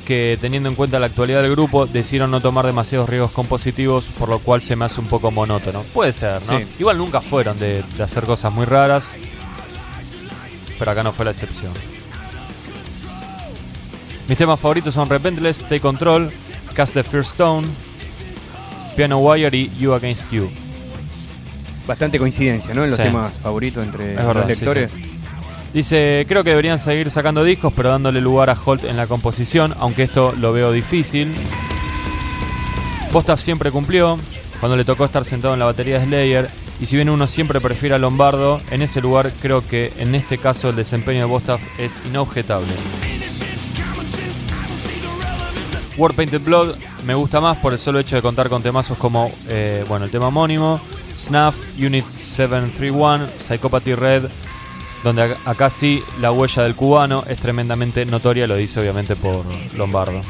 [0.04, 4.28] que teniendo en cuenta la actualidad del grupo, decidieron no tomar demasiados riesgos compositivos, por
[4.28, 5.82] lo cual se me hace un poco monótono.
[5.94, 6.58] Puede ser, ¿no?
[6.58, 6.66] Sí.
[6.78, 9.08] Igual nunca fueron de, de hacer cosas muy raras,
[10.78, 11.72] pero acá no fue la excepción.
[14.28, 16.30] Mis temas favoritos son Repentless, Take Control,
[16.74, 17.66] Cast the First Stone,
[18.96, 20.48] Piano Wire y You Against You.
[21.86, 22.84] Bastante coincidencia, ¿no?
[22.84, 23.04] En los Sí.
[23.04, 24.92] temas favoritos entre verdad, los lectores.
[24.92, 25.02] sí.
[25.74, 29.74] Dice, creo que deberían seguir sacando discos, pero dándole lugar a Holt en la composición,
[29.80, 31.34] aunque esto lo veo difícil.
[33.12, 34.16] Bostaff siempre cumplió,
[34.60, 37.60] cuando le tocó estar sentado en la batería de Slayer, y si bien uno siempre
[37.60, 41.60] prefiere a Lombardo, en ese lugar creo que en este caso el desempeño de Bostaff
[41.78, 42.72] es inobjetable.
[45.96, 49.30] War Painted Blood me gusta más por el solo hecho de contar con temazos como,
[49.48, 50.80] eh, bueno, el tema homónimo,
[51.18, 54.24] Snuff, Unit 731, Psychopathy Red,
[55.02, 59.44] donde ac- acá sí la huella del cubano es tremendamente notoria, lo dice obviamente por
[59.76, 60.20] Lombardo.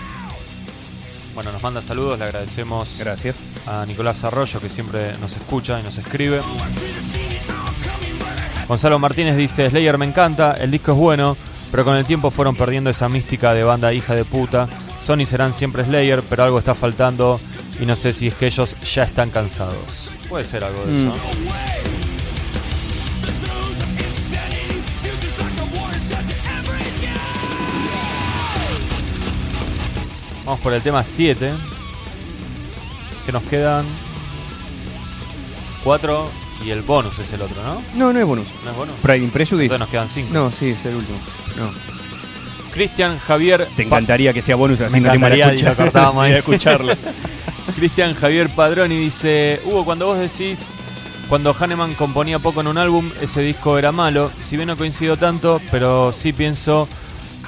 [1.35, 3.37] Bueno, nos manda saludos, le agradecemos Gracias.
[3.67, 6.41] a Nicolás Arroyo que siempre nos escucha y nos escribe.
[8.69, 11.37] Gonzalo Martínez dice, Slayer me encanta, el disco es bueno,
[11.71, 14.69] pero con el tiempo fueron perdiendo esa mística de banda hija de puta.
[15.05, 17.39] Sony serán siempre Slayer, pero algo está faltando
[17.79, 20.11] y no sé si es que ellos ya están cansados.
[20.31, 21.07] Puede ser algo de eso.
[21.07, 21.75] Mm.
[30.47, 31.53] Vamos por el tema 7.
[33.27, 33.85] Que nos quedan
[35.83, 36.31] 4
[36.65, 37.83] y el bonus es el otro, ¿no?
[37.95, 38.47] No, no es bonus.
[38.65, 38.95] ¿No es bonus?
[39.03, 39.65] Pride in Prejudice.
[39.65, 40.29] Entonces nos quedan 5.
[40.33, 41.19] No, sí, es el último.
[41.57, 41.71] No.
[42.75, 43.67] Cristian Javier.
[43.77, 45.53] Te encantaría que sea bonus así Me encantaría
[46.39, 46.93] escucharlo.
[47.77, 50.69] Cristian Javier Padroni dice: Hugo, cuando vos decís.
[51.29, 54.31] Cuando Hahnemann componía poco en un álbum, ese disco era malo.
[54.41, 56.87] Si bien no coincido tanto, pero sí pienso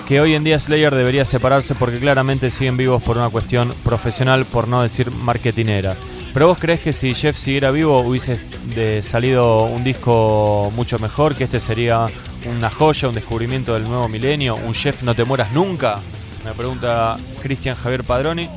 [0.09, 4.47] que hoy en día Slayer debería separarse porque claramente siguen vivos por una cuestión profesional,
[4.47, 5.95] por no decir marketinera.
[6.33, 8.41] Pero vos crees que si Jeff siguiera vivo hubiese
[8.75, 12.07] de- salido un disco mucho mejor, que este sería
[12.49, 16.01] una joya, un descubrimiento del nuevo milenio, un Jeff no te mueras nunca?
[16.45, 18.49] Me pregunta Cristian Javier Padroni.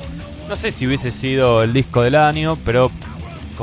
[0.47, 2.91] No sé si hubiese sido el disco del año, pero...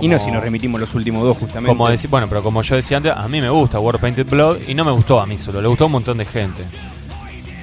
[0.00, 1.68] Y no si nos remitimos los últimos dos, justamente.
[1.68, 4.74] como bueno, pero como yo decía antes, a mí me gusta War Painted Blood y
[4.74, 6.64] no me gustó a mí solo, le gustó a un montón de gente.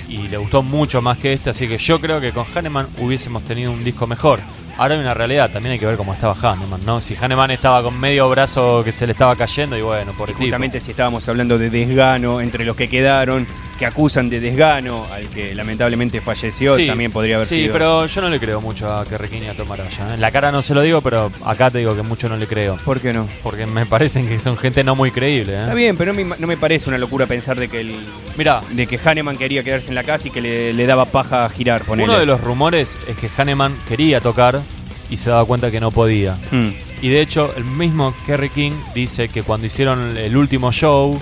[0.10, 3.44] Y le gustó mucho más que este, así que yo creo que con Hahnemann hubiésemos
[3.46, 4.40] tenido un disco mejor.
[4.78, 7.00] Ahora hay una realidad, también hay que ver cómo estaba Hahnemann, ¿no?
[7.00, 10.40] Si Hahnemann estaba con medio brazo que se le estaba cayendo, y bueno, por tipo.
[10.40, 13.46] Justamente si estábamos hablando de desgano entre los que quedaron,
[13.78, 17.74] que acusan de desgano al que lamentablemente falleció, Sí, también podría haber sí, sido.
[17.74, 20.10] pero yo no le creo mucho a que Requini a Tomaraya.
[20.12, 20.14] ¿eh?
[20.16, 22.48] En la cara no se lo digo, pero acá te digo que mucho no le
[22.48, 22.78] creo.
[22.86, 23.28] ¿Por qué no?
[23.42, 25.54] Porque me parecen que son gente no muy creíble.
[25.54, 25.60] ¿eh?
[25.62, 27.96] Está bien, pero no me, no me parece una locura pensar de que el,
[28.38, 31.46] Mira, de que Hahnemann quería quedarse en la casa y que le, le daba paja
[31.46, 32.10] a girar, ponele.
[32.10, 34.62] Uno de los rumores es que Hahnemann quería tocar
[35.10, 36.36] y se daba cuenta que no podía.
[36.52, 36.70] Mm.
[37.02, 41.20] Y de hecho, el mismo Kerry King dice que cuando hicieron el último show,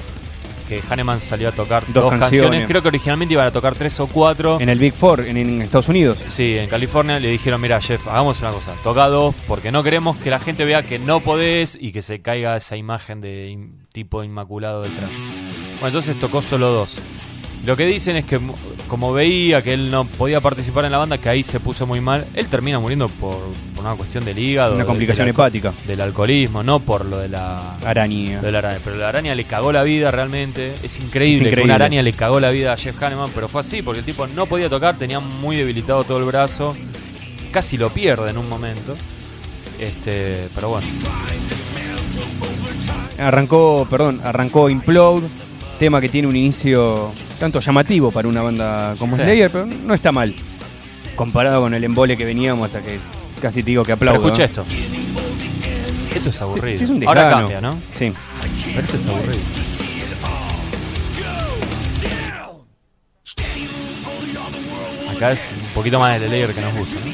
[0.72, 2.30] que Hahnemann salió a tocar Dos dos, canciones.
[2.42, 2.68] canciones.
[2.70, 4.58] creo que originalmente iban a tocar tres o cuatro.
[4.62, 6.18] En el Big Four, en, en Estados Unidos.
[6.30, 10.18] Sí, en California le dijeron, mira Jeff, hagamos una cosa, toca dos, porque no queremos
[10.18, 13.86] que la gente vea que no podés y que se caiga esa imagen de in-
[13.92, 15.12] tipo inmaculado del trash.
[15.82, 16.98] Bueno, entonces tocó solo dos.
[17.66, 18.40] Lo que dicen es que
[18.88, 22.02] como veía que él no podía participar en la banda, que ahí se puso muy
[22.02, 23.38] mal, él termina muriendo por,
[23.76, 24.76] por una cuestión del hígado.
[24.76, 25.74] Una complicación del hepática.
[25.86, 27.78] Del alcoholismo, no por lo de la...
[27.86, 28.42] Araña.
[28.42, 28.80] de la araña.
[28.84, 30.74] Pero la araña le cagó la vida realmente.
[30.84, 31.64] Es increíble, Es que increíble.
[31.64, 34.26] una araña le cagó la vida a Jeff Hanneman, pero fue así, porque el tipo
[34.28, 36.76] no podía tocar, tenía muy debilitado todo el brazo.
[37.52, 38.98] Casi lo pierde en un momento.
[39.80, 40.88] Este, pero bueno.
[43.20, 45.28] Arrancó, perdón, arrancó Implode,
[45.82, 49.24] tema que tiene un inicio tanto llamativo para una banda como Sí.
[49.24, 50.32] Slayer, pero no está mal.
[51.16, 53.00] Comparado con el embole que veníamos hasta que
[53.42, 54.28] casi te digo que Pero aplaudo.
[54.28, 54.46] escucha ¿eh?
[54.46, 54.64] esto.
[56.16, 56.78] Esto es aburrido.
[56.78, 57.80] Sí, sí, es un Ahora cambia, ¿no?
[57.94, 58.14] Sí.
[58.76, 59.40] Pero esto es aburrido.
[65.16, 67.12] Acá es un poquito más de Slayer que nos gusta, ¿no?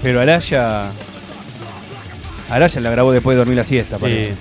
[0.00, 0.90] Pero Araya.
[2.54, 4.30] Araya la grabó después de dormir la siesta, parece.
[4.32, 4.36] Sí.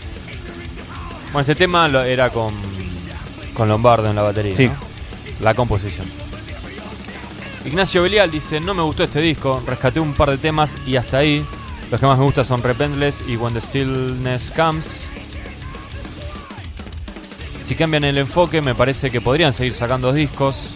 [1.32, 2.54] Bueno, este tema lo- era con,
[3.54, 4.56] con Lombardo en la batería.
[4.56, 4.68] Sí.
[4.68, 4.76] ¿no?
[5.42, 6.06] La composición.
[7.66, 11.18] Ignacio Belial dice: No me gustó este disco, rescaté un par de temas y hasta
[11.20, 11.46] ahí.
[11.90, 15.08] Los que más me gustan son Repentless y When the Stillness Comes.
[17.66, 20.72] Si cambian el enfoque, me parece que podrían seguir sacando discos.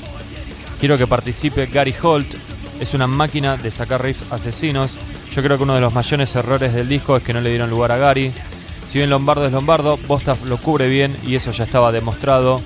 [0.80, 2.36] Quiero que participe Gary Holt.
[2.80, 4.92] Es una máquina de sacar riffs asesinos.
[5.34, 7.70] Yo creo que uno de los mayores errores del disco es que no le dieron
[7.70, 8.32] lugar a Gary.
[8.86, 12.62] Si bien Lombardo es Lombardo, Bostaf lo cubre bien y eso ya estaba demostrado.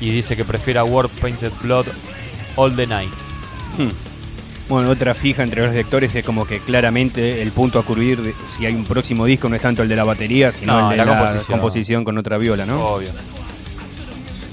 [0.00, 0.84] Y dice que prefiere a
[1.20, 1.86] Painted Blood
[2.56, 3.12] All the Night.
[3.78, 3.88] Hmm.
[4.68, 8.34] Bueno, otra fija entre los lectores es como que claramente el punto a cubrir de-
[8.56, 10.98] si hay un próximo disco no es tanto el de la batería, sino No, el
[10.98, 11.58] de la la, composición.
[11.58, 12.04] composición.
[12.04, 12.80] con otra viola, ¿no?
[12.86, 13.10] Obvio.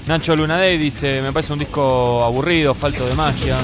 [0.06, 3.56] Nacho Lunadey dice, me parece un disco aburrido, falto de magia.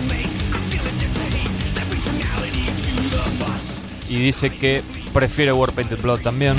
[4.16, 6.56] Y dice que prefiere War Painted Blood también.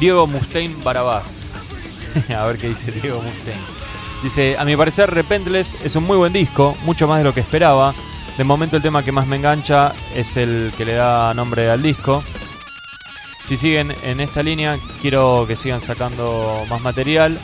[0.00, 1.52] Diego Mustaine Barabás.
[2.36, 3.60] A ver qué dice Diego Mustaine.
[4.24, 7.40] Dice, a mi parecer Repentless es un muy buen disco, mucho más de lo que
[7.40, 7.94] esperaba.
[8.36, 11.80] De momento el tema que más me engancha es el que le da nombre al
[11.82, 12.24] disco.
[13.44, 17.38] Si siguen en esta línea, quiero que sigan sacando más material.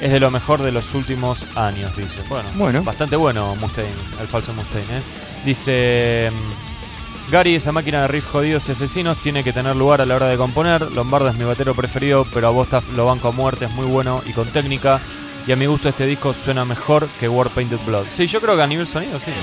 [0.00, 2.20] Es de lo mejor de los últimos años, dice.
[2.28, 2.82] Bueno, Bueno.
[2.82, 4.98] bastante bueno Mustaine, el falso Mustaine.
[4.98, 5.02] ¿eh?
[5.44, 10.06] Dice, mm, Gary, esa máquina de riff jodidos y asesinos, tiene que tener lugar a
[10.06, 10.90] la hora de componer.
[10.92, 14.22] Lombardo es mi batero preferido, pero a Bosta lo banco a muerte, es muy bueno
[14.26, 15.00] y con técnica.
[15.46, 18.06] Y a mi gusto este disco suena mejor que War Painted Blood.
[18.10, 19.26] Sí, yo creo que a nivel sonido sí.
[19.26, 19.38] suena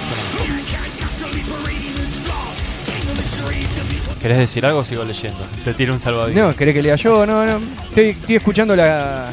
[4.04, 4.18] mejor.
[4.22, 5.40] ¿Querés decir algo o sigo leyendo?
[5.64, 6.48] Te tiro un salvavidas.
[6.48, 7.26] No, ¿querés que lea yo?
[7.28, 7.60] No, no.
[7.90, 9.30] Estoy, estoy escuchando la,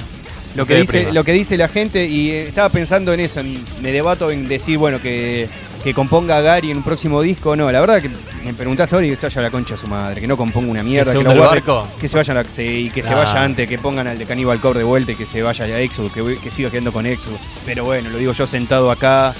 [0.54, 3.40] lo, que dice, lo que dice la gente y eh, estaba pensando en eso.
[3.40, 5.48] en- me debato en decir, bueno, que,
[5.82, 7.56] que componga Gary en un próximo disco.
[7.56, 8.08] No, la verdad que
[8.44, 10.20] me preguntás ahora y que se vaya a la concha de su madre.
[10.20, 11.12] Que no componga una mierda.
[11.12, 11.88] Que, lo guarde- barco?
[12.00, 14.60] que se vaya a la- y que se vaya antes, que pongan al de Cannibal
[14.60, 17.38] Corpse de vuelta y que se vaya a Exodus, que, que siga quedando con Exodus.
[17.66, 19.34] Pero bueno, lo digo yo sentado acá.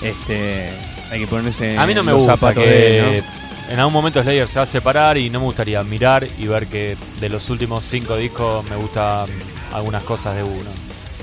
[0.00, 0.70] Este,
[1.10, 3.24] hay que ponerse A mí no me gusta que de él,
[3.68, 6.66] en algún momento Slayer se va a separar y no me gustaría mirar y ver
[6.66, 9.26] que de los últimos cinco discos me gustan
[9.72, 10.70] algunas cosas de uno.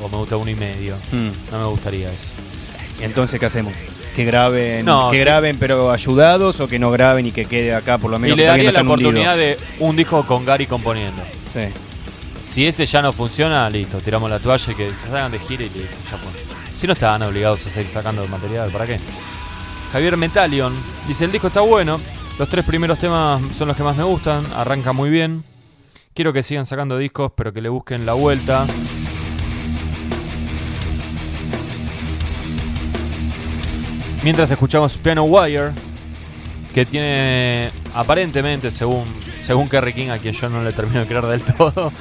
[0.01, 0.95] O me gusta uno y medio.
[1.11, 1.19] ¿no?
[1.19, 1.31] Mm.
[1.51, 2.31] No me gustaría eso.
[3.01, 3.73] Entonces, ¿qué hacemos?
[4.19, 5.23] Que graben, No, que sí.
[5.23, 8.35] graben pero ayudados o que no graben y que quede acá por lo Y menos
[8.35, 11.21] le que todavía daría la no oportunidad de un disco con Gary componiendo.
[11.53, 11.61] Sí.
[12.43, 15.63] Si ese ya no funciona, listo, tiramos la toalla y que se salgan de gira
[15.63, 16.31] y listo, ya fue.
[16.75, 18.99] Si no estaban obligados a seguir sacando material, ¿para qué?
[19.93, 20.73] Javier Metalion
[21.07, 22.01] dice: El disco está bueno,
[22.37, 25.45] los tres primeros temas son los que más me gustan, arranca muy bien.
[26.13, 28.65] Quiero que sigan sacando discos, pero que le busquen la vuelta.
[34.21, 35.71] Mientras escuchamos Piano Wire,
[36.73, 39.05] que tiene aparentemente, según,
[39.43, 41.91] según Kerry King, a quien yo no le termino de creer del todo,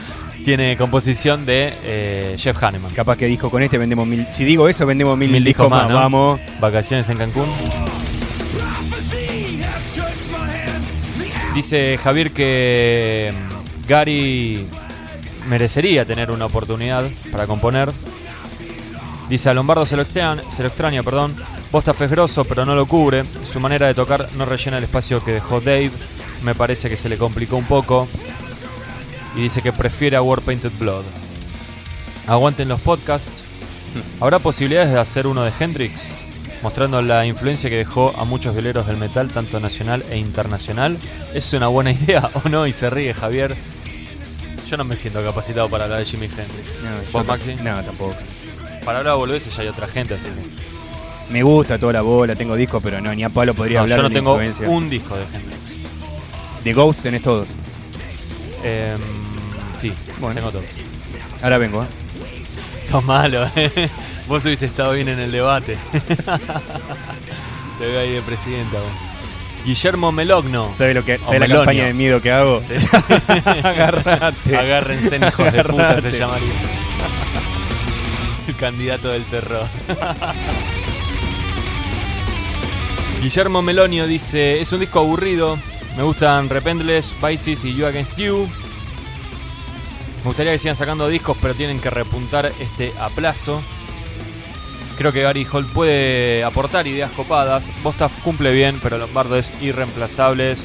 [0.45, 2.93] tiene composición de eh, Jeff Hanneman.
[2.93, 4.27] Capaz que disco con este vendemos mil.
[4.31, 5.89] Si digo eso, vendemos mil, Mil discos discos más.
[5.89, 5.95] ¿no?
[5.95, 6.41] Vamos.
[6.61, 7.49] Vacaciones en Cancún.
[11.55, 14.67] Dice Javier que mm, Gary
[15.49, 17.93] merecería tener una oportunidad para componer.
[19.29, 21.37] Dice a Lombardo se lo extraña, se lo extraña perdón.
[21.71, 23.25] Bostaf es grosso, pero no lo cubre.
[23.45, 25.91] Su manera de tocar no rellena el espacio que dejó Dave.
[26.43, 28.09] Me parece que se le complicó un poco.
[29.37, 31.05] Y dice que prefiere a War Painted Blood.
[32.27, 33.45] Aguanten los podcasts.
[34.21, 36.13] ¿Habrá posibilidades de hacer uno de Hendrix?
[36.63, 40.99] Mostrando la influencia que dejó a muchos violeros del metal, tanto nacional e internacional.
[41.35, 42.67] ¿Es una buena idea o no?
[42.67, 43.55] Y se ríe Javier.
[44.67, 46.83] Yo no me siento capacitado para hablar de Jimi Hendrix.
[46.83, 47.55] No, ¿Vos, Maxi?
[47.57, 48.15] No, tampoco.
[48.85, 50.78] Para hablar de boludeces ya hay otra gente, así que...
[51.31, 53.99] Me gusta toda la bola, tengo discos, pero no, ni a palo podría No, hablar
[53.99, 54.69] yo no de tengo influencia.
[54.69, 55.75] un disco de Hendrix.
[56.65, 57.49] De Ghost tenés todos.
[58.65, 58.97] Em,
[59.75, 60.35] Sí, Bueno.
[60.35, 60.65] tengo todos.
[61.43, 61.87] Ahora vengo, ¿eh?
[62.85, 63.89] Sos malo, ¿eh?
[64.27, 65.77] Vos hubiese estado bien en el debate.
[67.79, 68.79] Te veo ahí de presidenta.
[68.79, 68.89] vos.
[69.65, 70.73] Guillermo Melogno.
[70.77, 72.61] ¿Sabes lo que, sabe la campaña de miedo que hago?
[72.63, 72.75] Sí.
[73.63, 74.57] Agárrate.
[74.57, 76.53] Agárrense, hijos de puta, se llamaría.
[78.49, 79.67] El candidato del terror.
[83.21, 85.59] Guillermo Melonio dice: Es un disco aburrido.
[85.97, 88.49] Me gustan Repentless, Vices y You Against You.
[90.19, 93.61] Me gustaría que sigan sacando discos, pero tienen que repuntar este a plazo.
[94.97, 97.73] Creo que Gary Holt puede aportar ideas copadas.
[97.83, 100.57] Bostaf cumple bien, pero Lombardo es irreemplazable.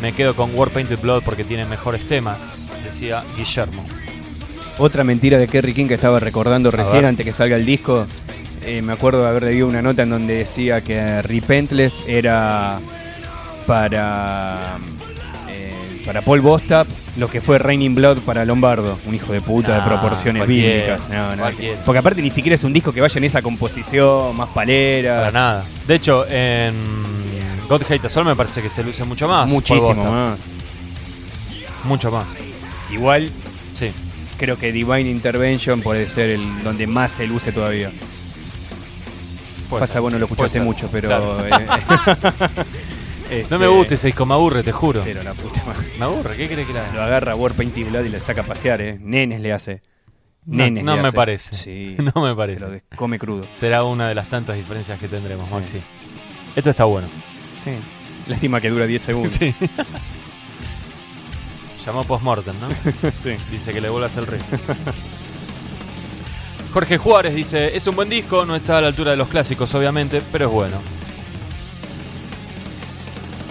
[0.00, 3.84] Me quedo con War Painted Blood porque tiene mejores temas, decía Guillermo.
[4.78, 7.06] Otra mentira de Kerry King que estaba recordando recién ver.
[7.06, 8.06] antes que salga el disco.
[8.64, 12.78] Eh, me acuerdo de haber leído una nota en donde decía que Repentless era
[13.66, 14.78] para
[15.48, 19.72] eh, para Paul Bostap lo que fue Raining Blood para Lombardo, un hijo de puta
[19.72, 21.02] de Nah, proporciones bíblicas.
[21.10, 21.44] No,
[21.84, 25.18] porque aparte ni siquiera es un disco que vaya en esa composición más palera.
[25.18, 25.64] Para nada.
[25.86, 26.74] De hecho, en
[27.68, 29.46] God Hate All me parece que se luce mucho más.
[29.48, 30.38] Muchísimo más.
[31.84, 32.26] Mucho más.
[32.90, 33.30] Igual
[33.74, 33.90] Sí.
[34.38, 37.90] creo que Divine Intervention puede ser el donde más se luce todavía.
[39.80, 41.08] Pasa, ser, bueno, lo escuchaste mucho, pero.
[41.08, 41.46] Claro.
[41.46, 41.50] eh,
[43.50, 45.00] No me este, gusta ese disco, me aburre, te juro.
[45.04, 45.86] Pero la puta madre.
[45.98, 48.80] Me aburre, ¿qué crees que la Lo agarra Warpaint y y le saca a pasear,
[48.82, 48.98] ¿eh?
[49.00, 49.80] Nenes le hace.
[50.44, 51.16] Nenes no le me hace.
[51.16, 51.54] parece.
[51.56, 51.96] Sí.
[52.14, 52.60] No me Se parece.
[52.60, 53.46] lo des- come crudo.
[53.54, 55.54] Será una de las tantas diferencias que tendremos, Sí.
[55.54, 55.80] Maxi.
[56.56, 57.08] Esto está bueno.
[57.62, 57.70] Sí.
[58.28, 59.32] Lástima que dura 10 segundos.
[59.32, 59.54] Sí.
[61.86, 62.68] Llamó postmortem, ¿no?
[63.16, 63.30] sí.
[63.50, 64.58] Dice que le vuelvas el ritmo.
[66.72, 69.74] Jorge Juárez dice, es un buen disco, no está a la altura de los clásicos,
[69.74, 70.76] obviamente, pero es bueno.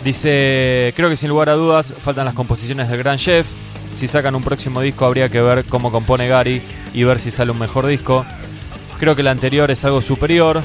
[0.03, 3.45] Dice, creo que sin lugar a dudas faltan las composiciones del gran chef.
[3.93, 6.61] Si sacan un próximo disco habría que ver cómo compone Gary
[6.93, 8.25] y ver si sale un mejor disco.
[8.99, 10.61] Creo que el anterior es algo superior.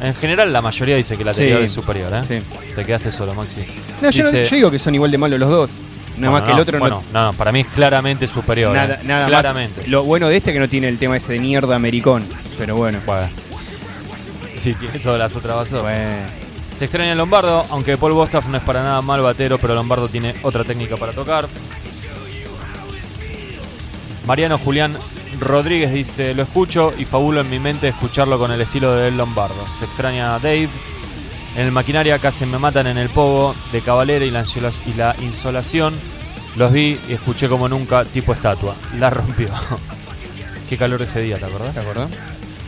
[0.00, 1.66] En general la mayoría dice que el anterior Sí.
[1.66, 2.22] es superior, ¿eh?
[2.26, 2.38] Sí.
[2.74, 3.60] Te quedaste solo, Maxi.
[4.00, 5.70] No, yo, no- yo digo que son igual de malos los dos.
[6.16, 7.24] Nada Bueno, más que el no, otro bueno, no.
[7.26, 8.74] no, para mí es claramente superior.
[8.74, 8.98] Nada, ¿eh?
[9.04, 9.30] nada más.
[9.30, 9.86] claramente.
[9.88, 12.26] Lo bueno de este es que no tiene el tema ese de mierda americón.
[12.58, 13.00] Pero bueno.
[13.06, 13.28] Bueno.
[14.60, 15.80] Sí, tiene todas las otras bases.
[15.80, 16.42] Bueno.
[16.76, 20.34] Se extraña Lombardo, aunque Paul Bostaff no es para nada mal batero, pero Lombardo tiene
[20.42, 21.48] otra técnica para tocar.
[24.26, 24.96] Mariano Julián
[25.40, 29.66] Rodríguez dice, lo escucho y fabulo en mi mente escucharlo con el estilo de Lombardo.
[29.68, 30.68] Se extraña a Dave.
[31.56, 34.44] En el maquinaria casi me matan en el pogo de Cabalera y la,
[34.86, 35.94] y la insolación.
[36.56, 38.74] Los vi y escuché como nunca, tipo estatua.
[38.98, 39.48] La rompió.
[40.68, 41.74] Qué calor ese día, ¿te acordás?
[41.74, 42.10] ¿Te acordás?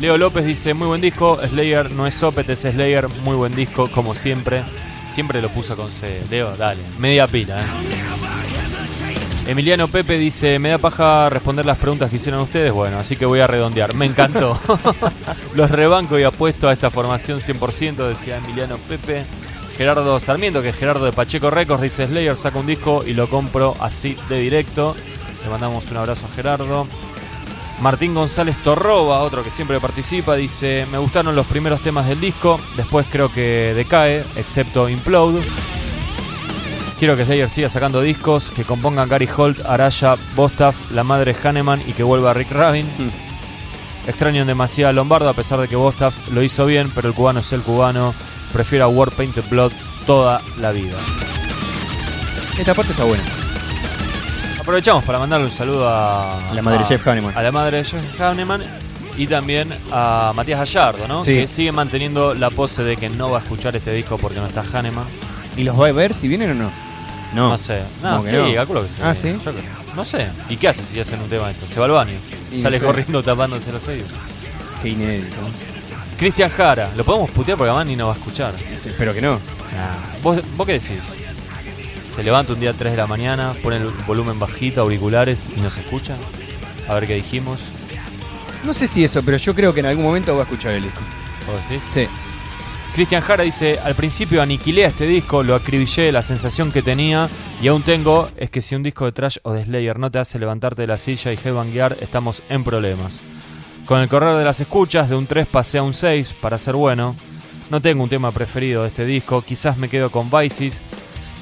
[0.00, 3.88] Leo López dice, muy buen disco, Slayer no es Opet, es Slayer, muy buen disco,
[3.90, 4.62] como siempre.
[5.06, 6.22] Siempre lo puso con C.
[6.30, 8.23] Leo, dale, media pila, eh.
[9.46, 13.26] Emiliano Pepe dice, me da paja responder las preguntas que hicieron ustedes, bueno, así que
[13.26, 13.94] voy a redondear.
[13.94, 14.58] Me encantó.
[15.54, 19.26] Los rebanco y apuesto a esta formación 100%, decía Emiliano Pepe.
[19.76, 23.28] Gerardo Sarmiento, que es Gerardo de Pacheco Records, dice Slayer, saca un disco y lo
[23.28, 24.96] compro así de directo.
[25.42, 26.86] Le mandamos un abrazo a Gerardo.
[27.80, 32.58] Martín González Torroba, otro que siempre participa, dice, me gustaron los primeros temas del disco,
[32.76, 35.42] después creo que decae, excepto Implode.
[37.04, 41.82] Quiero que Slayer siga sacando discos, que compongan Gary Holt, Araya, Bostaff, la madre Hanneman
[41.86, 42.86] y que vuelva Rick Rabin.
[44.06, 47.40] Extrañan demasiado a Lombardo a pesar de que Bostaff lo hizo bien, pero el cubano
[47.40, 48.14] es el cubano.
[48.54, 49.72] Prefiero a War Painted Blood
[50.06, 50.96] toda la vida.
[52.58, 53.22] Esta parte está buena.
[54.58, 57.36] Aprovechamos para mandarle un saludo a la madre a- Jeff Hanneman.
[57.36, 58.62] A la madre de Jeff Hanneman
[59.18, 61.22] y también a Matías Gallardo, ¿no?
[61.22, 61.34] Sí.
[61.34, 64.46] Que sigue manteniendo la pose de que no va a escuchar este disco porque no
[64.46, 65.04] está Hanneman.
[65.54, 66.83] ¿Y los va a ver si vienen o no?
[67.34, 67.50] No.
[67.50, 67.82] No, sé.
[68.02, 68.54] No, ¿Cómo que sí, no?
[68.54, 69.00] calculo que sí.
[69.02, 69.34] Ah, ¿sí?
[69.44, 69.52] Yo.
[69.96, 70.28] No sé.
[70.48, 71.66] ¿Y qué hace si hacen un tema de esto?
[71.66, 72.14] Se va al baño.
[72.52, 74.08] Y Sale corriendo tapándose los oídos.
[74.82, 75.36] Qué inédito.
[76.18, 76.90] Cristian Jara.
[76.96, 78.54] Lo podemos putear porque además ni nos va a escuchar.
[78.58, 79.40] Sí, Espero que no.
[80.22, 81.02] ¿Vos, ¿Vos qué decís?
[82.14, 85.60] Se levanta un día a 3 de la mañana, pone el volumen bajito, auriculares y
[85.60, 86.14] nos escucha.
[86.88, 87.58] A ver qué dijimos.
[88.64, 90.84] No sé si eso, pero yo creo que en algún momento va a escuchar el
[90.84, 91.00] disco.
[91.46, 91.84] ¿Vos decís?
[91.92, 92.06] Sí.
[92.94, 97.28] Cristian Jara dice, al principio aniquilé este disco, lo acribillé, la sensación que tenía
[97.60, 100.20] y aún tengo es que si un disco de trash o de Slayer no te
[100.20, 103.18] hace levantarte de la silla y headbanguear, estamos en problemas.
[103.84, 106.76] Con el correr de las escuchas, de un 3 pasé a un 6 para ser
[106.76, 107.16] bueno.
[107.68, 110.80] No tengo un tema preferido de este disco, quizás me quedo con Vices.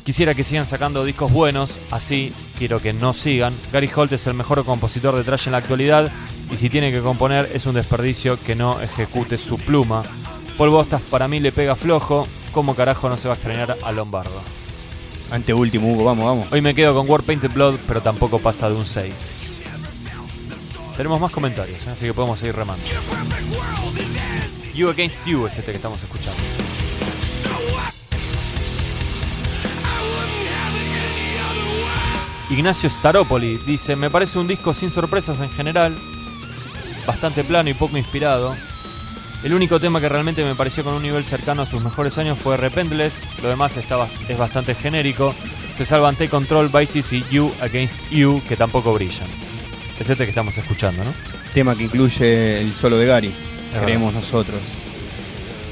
[0.05, 3.53] Quisiera que sigan sacando discos buenos, así quiero que no sigan.
[3.71, 6.11] Gary Holt es el mejor compositor de trash en la actualidad
[6.51, 10.03] y si tiene que componer es un desperdicio que no ejecute su pluma.
[10.57, 13.93] Paul Bostaff para mí le pega flojo, como carajo no se va a extrañar a
[13.93, 14.41] Lombardo.
[15.31, 16.53] Ante último, Hugo, vamos, vamos.
[16.53, 19.59] Hoy me quedo con War Painted Blood, pero tampoco pasa de un 6.
[20.97, 21.91] tenemos más comentarios, ¿eh?
[21.91, 22.85] así que podemos seguir remando.
[24.75, 26.41] You Against You es este que estamos escuchando.
[32.51, 35.97] Ignacio Staropoli dice, me parece un disco sin sorpresas en general,
[37.07, 38.55] bastante plano y poco inspirado.
[39.43, 42.39] El único tema que realmente me pareció con un nivel cercano a sus mejores años
[42.39, 45.35] fue Repentless, lo demás estaba, es bastante genérico.
[45.77, 49.27] Se salvan Take Control, Vices y You Against You, que tampoco brillan.
[49.99, 51.13] Es este que estamos escuchando, ¿no?
[51.55, 53.35] Tema que incluye el solo de Gary,
[53.83, 54.61] creemos nosotros.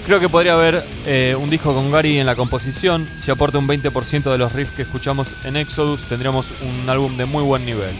[0.04, 3.08] Creo que podría haber eh, un disco con Gary en la composición.
[3.18, 7.24] Si aporta un 20% de los riffs que escuchamos en Exodus, tendríamos un álbum de
[7.24, 7.94] muy buen nivel.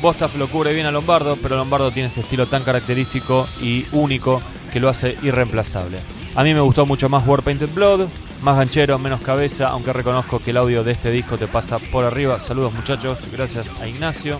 [0.00, 4.40] Bostaf lo cubre bien a Lombardo, pero Lombardo tiene ese estilo tan característico y único
[4.72, 5.98] que lo hace irreemplazable.
[6.34, 8.06] A mí me gustó mucho más War Painted Blood,
[8.42, 12.04] más ganchero, menos cabeza, aunque reconozco que el audio de este disco te pasa por
[12.04, 12.38] arriba.
[12.40, 14.38] Saludos muchachos, gracias a Ignacio.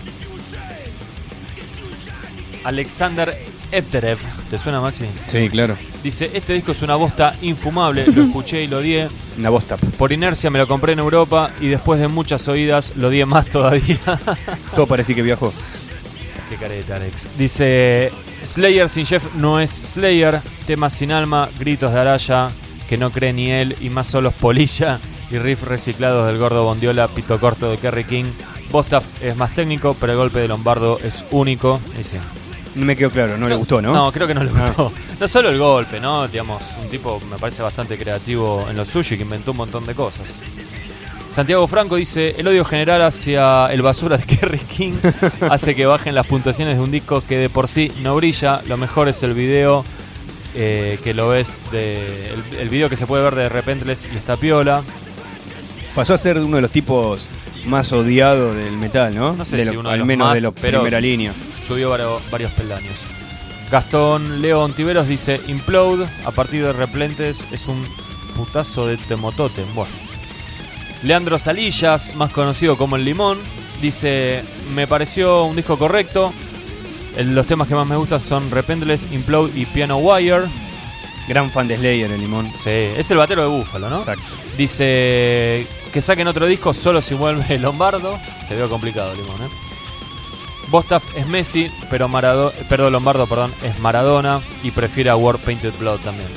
[2.63, 3.37] Alexander
[3.71, 4.17] Epterev,
[4.49, 5.05] ¿te suena Maxi?
[5.27, 5.77] Sí, claro.
[6.03, 9.09] Dice, este disco es una bosta infumable, lo escuché y lo odié.
[9.37, 9.77] Una bosta.
[9.77, 13.47] Por inercia me lo compré en Europa y después de muchas oídas lo odié más
[13.49, 13.99] todavía.
[14.75, 15.53] Todo parece que viajó.
[16.49, 17.29] Qué careta, Alex.
[17.37, 18.11] Dice,
[18.43, 22.49] Slayer sin Jeff no es Slayer, temas sin alma, gritos de Araya,
[22.87, 24.99] que no cree ni él, y más solos polilla
[25.31, 28.25] y riff reciclados del gordo Bondiola, pito corto de Kerry King.
[28.71, 31.79] Bostaf es más técnico, pero el golpe de Lombardo es único.
[31.97, 32.19] Dice,
[32.75, 33.93] No me quedó claro, no, le gustó, ¿no?
[33.93, 34.63] no, creo que no le Ah.
[34.65, 34.91] gustó.
[35.19, 36.27] No solo el golpe, ¿no?
[36.27, 39.85] Digamos, un tipo me parece bastante creativo en lo suyo y que inventó un montón
[39.85, 40.41] de cosas.
[41.39, 44.95] Santiago Franco dice, el odio general hacia el basura de Kerry King
[45.49, 48.61] hace que bajen las puntuaciones de un disco que de por sí no brilla.
[48.67, 49.85] Lo mejor es el video
[50.53, 54.17] eh, que lo ves, de, el, el video que se puede ver de Repentless y
[54.17, 54.83] está piola.
[55.95, 57.25] Pasó a ser uno de los tipos
[57.65, 59.31] más odiados del metal, ¿no?
[59.31, 61.33] No sé De si lo- uno de al los menos más, de los primera línea.
[61.65, 62.99] Subió varios, varios peldaños.
[63.71, 67.85] Gastón León Tiveros dice, Implode a partir de Replentes es un
[68.35, 69.63] putazo de Temotote.
[69.73, 70.08] Bueno.
[71.03, 73.39] Leandro Salillas, más conocido como El Limón,
[73.81, 74.43] dice,
[74.73, 76.33] me pareció un disco correcto.
[77.17, 80.47] Los temas que más me gustan son Repentless, Implode y Piano Wire.
[81.27, 82.51] Gran fan de Slayer, el limón.
[82.63, 83.99] Sí, es el batero de Búfalo, ¿no?
[83.99, 84.23] Exacto.
[84.57, 88.17] Dice que saquen otro disco solo si vuelve Lombardo.
[88.47, 89.49] Te veo complicado, Limón, ¿eh?
[90.69, 95.73] Bostaf es Messi, pero Marado perdón, Lombardo, perdón, es Maradona y prefiere a War Painted
[95.79, 96.29] Blood también.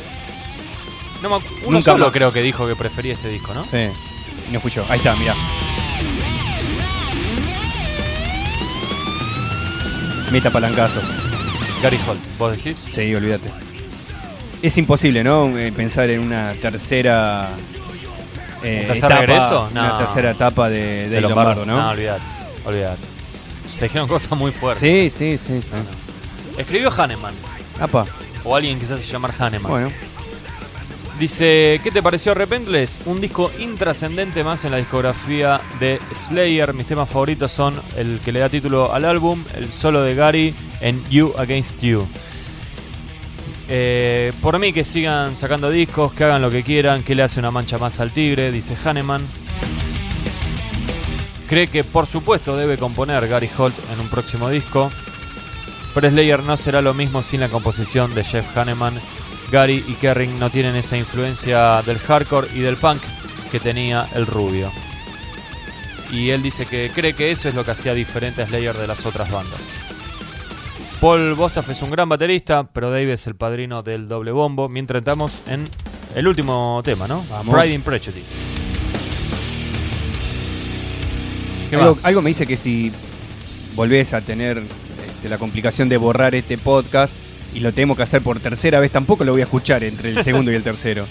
[1.23, 2.13] No uno Nunca solo más.
[2.13, 3.65] creo que dijo que prefería este disco, ¿no?
[3.65, 3.89] Sí.
[4.51, 4.85] No fui yo.
[4.89, 5.35] Ahí está, mirá.
[10.31, 11.01] Meta palancazo.
[11.83, 12.85] Gary Holt, ¿vos decís?
[12.91, 13.51] Sí, olvídate.
[14.63, 15.57] Es imposible, ¿no?
[15.59, 17.51] Eh, Pensar en una tercera.
[18.63, 19.69] eh, ¿Un tercer etapa, regreso?
[19.73, 19.99] Una No.
[19.99, 21.77] tercera etapa de, de Lombardo, ¿no?
[21.77, 22.23] No, olvídate,
[22.65, 23.03] olvídate.
[23.77, 24.81] Se dijeron cosas muy fuertes.
[24.81, 25.71] sí, sí, sí, sí.
[26.57, 27.35] Escribió Hahnemann,
[27.81, 28.05] Apa,
[28.45, 29.71] o alguien quizás se llamar Hahnemann.
[29.71, 29.91] bueno.
[31.23, 32.99] Dice, ¿qué te pareció Repentless?
[33.07, 36.75] Un disco intrascendente más en la discografía de Slayer.
[36.75, 40.53] Mis temas favoritos son el que le da título al álbum, el solo de Gary
[40.81, 42.09] en You Against You.
[43.69, 47.39] Eh, por mí que sigan sacando discos, que hagan lo que quieran, que le hace
[47.39, 49.25] una mancha más al tigre, dice Hahnemann.
[51.49, 54.91] Cree que por supuesto debe componer Gary Holt en un próximo disco.
[55.95, 59.01] Pero Slayer no será lo mismo sin la composición de Jeff Hanneman.
[59.53, 63.03] Gary y Kerring no tienen esa influencia del hardcore y del punk
[63.51, 64.73] que tenía el rubio.
[66.11, 68.87] Y él dice que cree que eso es lo que hacía diferente a Slayer de
[68.87, 69.61] las otras bandas.
[71.03, 74.71] Paul Bostaph es un gran baterista, pero Dave es el padrino del doble bombo.
[74.71, 75.69] Mientras entramos en
[76.15, 77.23] el último tema, ¿no?
[77.29, 77.55] Vamos.
[77.55, 78.35] Pride and Prejudice.
[81.69, 82.07] ¿Qué Algo, más?
[82.07, 82.91] algo me dice que si
[83.75, 84.63] volvés a tener
[85.07, 87.15] este, la complicación de borrar este podcast
[87.55, 90.23] y lo tenemos que hacer por tercera vez, tampoco lo voy a escuchar entre el
[90.23, 91.07] segundo y el tercero.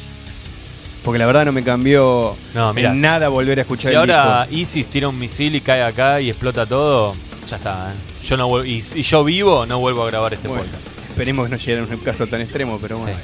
[1.04, 3.98] Porque la verdad no me cambió No, mirá, en nada volver a escuchar Si el
[3.98, 4.62] ahora disco.
[4.62, 7.16] ISIS tira un misil y cae acá y explota todo,
[7.48, 7.92] ya está.
[7.92, 8.26] ¿eh?
[8.26, 10.88] Yo no y, y yo vivo, no vuelvo a grabar este Bueno, podcast.
[11.10, 13.16] esperemos que no llegue a un caso tan extremo, pero bueno.
[13.18, 13.24] Sí.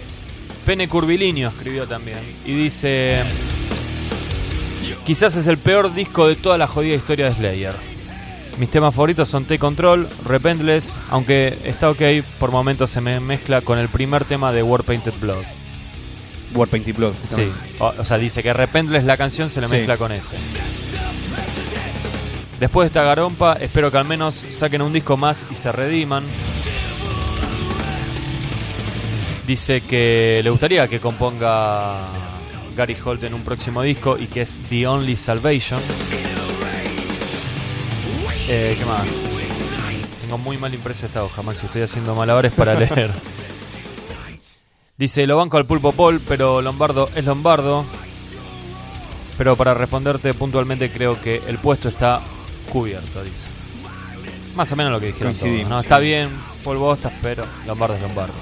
[0.66, 2.18] Pene Curvilíneo escribió también.
[2.46, 3.20] Y dice:
[5.06, 7.74] Quizás es el peor disco de toda la jodida historia de Slayer.
[8.58, 12.02] Mis temas favoritos son Take Control, Repentless, aunque está ok,
[12.40, 15.44] por momentos se me mezcla con el primer tema de War Painted Blood.
[16.56, 17.14] Warpaint y Blood.
[17.30, 19.74] Sí, o, o sea, dice que Repentless la canción se le Sí.
[19.74, 20.38] mezcla con ese.
[22.60, 26.24] Después de esta garompa, espero que al menos saquen un disco más y se rediman.
[29.46, 32.06] Dice que le gustaría que componga
[32.76, 35.80] Gary Holt en un próximo disco y que es The Only Salvation.
[38.48, 39.06] Eh, ¿Qué más?
[40.22, 41.64] tengo muy mal impresa esta hoja, Max.
[41.64, 43.12] Estoy haciendo malabares para leer.
[44.98, 47.86] Dice, lo banco al pulpo Paul, pero Lombardo es Lombardo.
[49.38, 52.22] Pero para responderte puntualmente creo que el puesto está
[52.72, 53.50] cubierto, dice.
[54.56, 55.80] Más o menos lo que dijeron todos, ¿no?
[55.80, 56.30] Está bien,
[56.64, 58.34] Paul Bostas, pero Lombardo es Lombardo.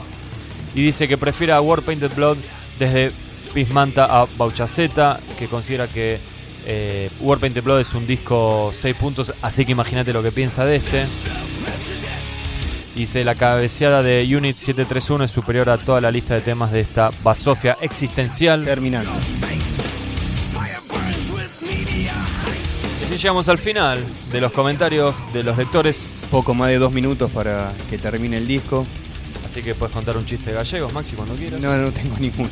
[0.74, 2.38] Y dice que prefiere a War Painted Blood
[2.80, 3.12] desde
[3.53, 6.20] Pismanta a Bauchaceta, que considera que
[6.66, 10.66] eh, War Painted Blood es un disco 6 puntos, así que imagínate lo que piensa
[10.66, 11.05] de este.
[12.95, 16.80] Dice, la cabeceada de Unit 731 es superior a toda la lista de temas de
[16.80, 18.63] esta basofia existencial.
[18.63, 19.11] Terminando.
[23.13, 26.05] Y llegamos al final de los comentarios de los lectores.
[26.32, 28.86] Poco más de dos minutos para que termine el disco.
[29.45, 31.61] Así que puedes contar un chiste de gallegos, Maxi, cuando quieras.
[31.61, 32.49] No, no tengo ninguno.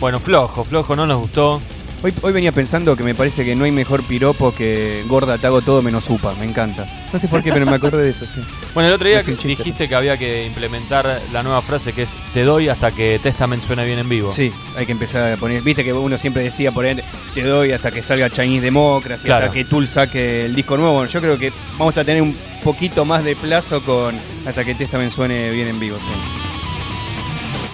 [0.00, 1.60] Bueno, flojo, flojo, no nos gustó.
[2.02, 5.46] Hoy, hoy venía pensando que me parece que no hay mejor piropo que gorda te
[5.46, 6.34] hago todo menos upa.
[6.38, 6.86] Me encanta.
[7.10, 8.42] No sé por qué, pero me acordé de eso, sí.
[8.74, 12.14] Bueno, el otro día que dijiste que había que implementar la nueva frase que es
[12.34, 14.30] te doy hasta que Testament suene bien en vivo.
[14.30, 15.62] Sí, hay que empezar a poner.
[15.62, 17.02] Viste que uno siempre decía poner
[17.34, 19.46] te doy hasta que salga Chinese Democracy, Claro.
[19.46, 20.92] hasta que Tool saque el disco nuevo.
[20.96, 24.74] Bueno, yo creo que vamos a tener un poquito más de plazo con hasta que
[24.74, 26.45] Testament suene bien en vivo, sí.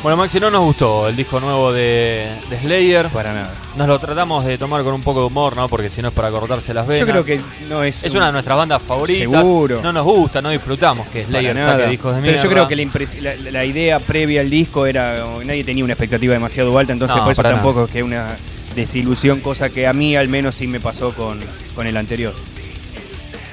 [0.03, 3.09] Bueno, Maxi, no nos gustó el disco nuevo de, de Slayer.
[3.11, 3.55] Para nada.
[3.77, 5.69] Nos lo tratamos de tomar con un poco de humor, ¿no?
[5.69, 7.07] Porque si no es para cortarse las venas.
[7.07, 8.03] Yo creo que no es.
[8.03, 9.31] Es un- una de nuestras bandas favoritas.
[9.31, 9.81] Seguro.
[9.81, 12.43] No nos gusta, no disfrutamos que Slayer saque discos de Pero mierda.
[12.43, 15.25] yo creo que la, impres- la- la idea previa al disco era.
[15.45, 18.37] Nadie tenía una expectativa demasiado alta, entonces No, por eso para tampoco es que una
[18.75, 21.39] desilusión, cosa que a mí al menos sí me pasó con,
[21.77, 22.35] con el anterior.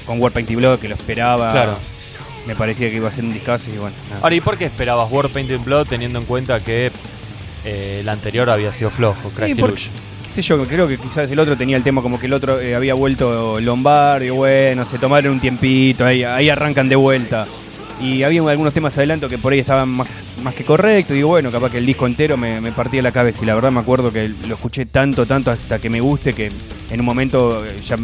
[0.08, 1.52] Con Warpaint y Blood, que lo esperaba.
[1.52, 1.74] Claro.
[2.48, 3.96] Me parecía que iba a ser un discazo y bueno.
[4.10, 4.22] nada.
[4.24, 6.92] Ahora, ¿y por qué esperabas War Painted Blood teniendo en cuenta que
[7.66, 9.90] eh, el anterior había sido flojo, Crash Sí, por- Deluxe?
[10.24, 12.60] qué sé yo, creo que quizás el otro tenía el tema como que el otro
[12.60, 17.48] eh, había vuelto Lombardo y bueno, se tomaron un tiempito, ahí, ahí arrancan de vuelta.
[18.02, 20.08] Y había algunos temas adelanto que por ahí estaban más,
[20.42, 21.14] más que correctos.
[21.16, 23.44] Digo, bueno, capaz que el disco entero me, me partía la cabeza.
[23.44, 26.50] Y la verdad me acuerdo que lo escuché tanto, tanto hasta que me guste que
[26.92, 27.98] en un momento eh, ya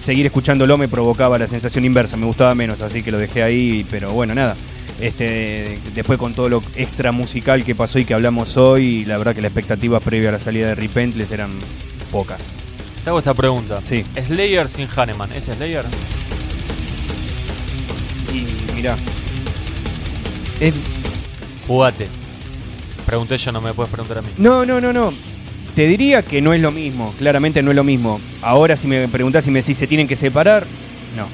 [0.00, 2.16] seguir escuchándolo me provocaba la sensación inversa.
[2.16, 3.86] Me gustaba menos, así que lo dejé ahí.
[3.90, 4.56] Pero bueno, nada.
[5.00, 9.34] Este, después con todo lo extra musical que pasó y que hablamos hoy, la verdad
[9.34, 11.50] que las expectativas previa a la salida de Repentless eran
[12.10, 12.54] pocas.
[13.04, 13.80] Te hago esta pregunta.
[13.82, 14.04] Sí.
[14.24, 15.84] Slayer sin Hanneman, ¿es Slayer?
[18.32, 18.96] Y mirá.
[20.60, 20.74] es-
[21.66, 22.08] Jugate.
[23.04, 24.28] Pregunté yo, no me puedes preguntar a mí.
[24.38, 25.12] no, no, no, no.
[25.76, 27.14] Te diría que no es lo mismo.
[27.18, 28.18] Claramente no es lo mismo.
[28.40, 30.66] Ahora si me preguntás si me decís se tienen que separar,
[31.14, 31.28] no.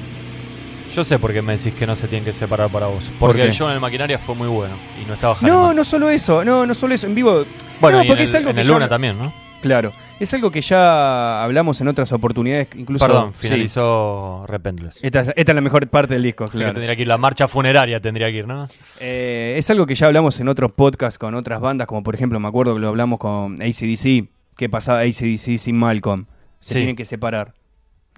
[0.93, 3.05] Yo sé por qué me decís que no se tienen que separar para vos.
[3.05, 3.47] ¿Por Porque qué?
[3.47, 6.43] el show en el Maquinaria fue muy bueno y no estaba No, no solo eso.
[6.43, 7.07] No, no solo eso.
[7.07, 7.45] En vivo.
[7.79, 9.33] Bueno, no, y en porque el, es algo en el Luna también, ¿no?
[9.63, 9.91] Claro.
[10.19, 12.67] Es algo que ya hablamos en otras oportunidades.
[12.75, 13.05] Incluso.
[13.07, 13.47] Perdón, sí.
[13.47, 14.99] finalizó Repentless.
[15.01, 16.73] Esta, es- esta es la mejor parte del disco, Así que claro.
[16.73, 18.67] tendría que ir la marcha funeraria, tendría que ir, ¿no?
[18.99, 22.39] Eh, es algo que ya hablamos en otros podcasts con otras bandas, como por ejemplo,
[22.39, 24.27] me acuerdo que lo hablamos con ACDC.
[24.55, 26.25] ¿Qué pasaba ACDC sin Malcolm?
[26.59, 26.79] Se Sí.
[26.79, 27.53] tienen que separar.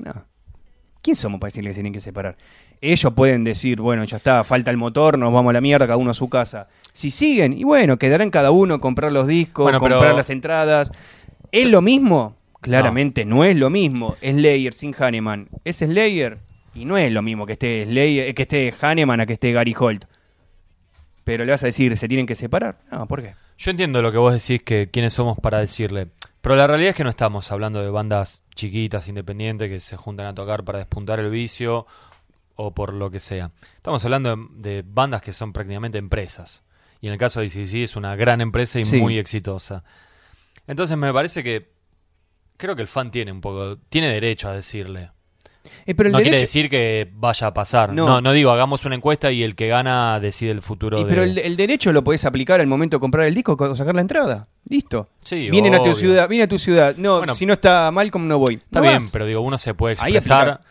[0.04, 0.14] No.
[1.02, 2.36] ¿Quién somos para decirle que se tienen que separar?
[2.82, 5.98] Ellos pueden decir, bueno, ya está, falta el motor, nos vamos a la mierda, cada
[5.98, 6.68] uno a su casa.
[6.94, 10.92] Si siguen, y bueno, quedarán cada uno comprar los discos, Bueno, pero- comprar las entradas.
[11.56, 12.36] ¿Es lo mismo?
[12.62, 13.44] Claramente no.
[13.44, 14.16] es lo mismo.
[14.22, 15.50] Slayer sin Hanneman.
[15.64, 16.40] Es Slayer
[16.74, 19.76] y no es lo mismo que esté Slayer, que esté Hanneman a que esté Gary
[19.78, 20.06] Holt.
[21.24, 22.80] Pero le vas a decir, ¿se tienen que separar?
[22.92, 23.34] No, ¿por qué?
[23.58, 26.08] Yo entiendo lo que vos decís, que quiénes somos para decirle.
[26.42, 30.28] Pero la realidad es que no estamos hablando de bandas chiquitas, independientes, que se juntan
[30.28, 31.88] a tocar para despuntar el vicio
[32.56, 33.52] o por lo que sea.
[33.76, 36.64] Estamos hablando de, de bandas que son prácticamente empresas.
[37.02, 38.98] Y en el caso de ICC es una gran empresa y Sí.
[39.00, 39.84] muy exitosa.
[40.68, 41.72] Entonces me parece que
[42.58, 45.12] creo que el fan tiene un poco, tiene derecho a decirle.
[45.88, 47.94] Eh, pero el no quiere decir que vaya a pasar.
[47.96, 48.06] No.
[48.06, 48.22] No.
[48.22, 51.10] no, digo, hagamos una encuesta y el que gana decide el futuro Y de...
[51.10, 53.96] pero el, el derecho lo podés aplicar al momento de comprar el disco o sacar
[53.96, 54.48] la entrada.
[54.70, 55.10] Listo.
[55.24, 56.96] Sí, Vienen a tu ciudad, viene a tu ciudad.
[56.98, 57.34] No, Bueno.
[57.34, 58.56] si no está Malcolm no voy.
[58.56, 59.10] Está No bien, vas.
[59.12, 60.62] pero digo, uno se puede expresar.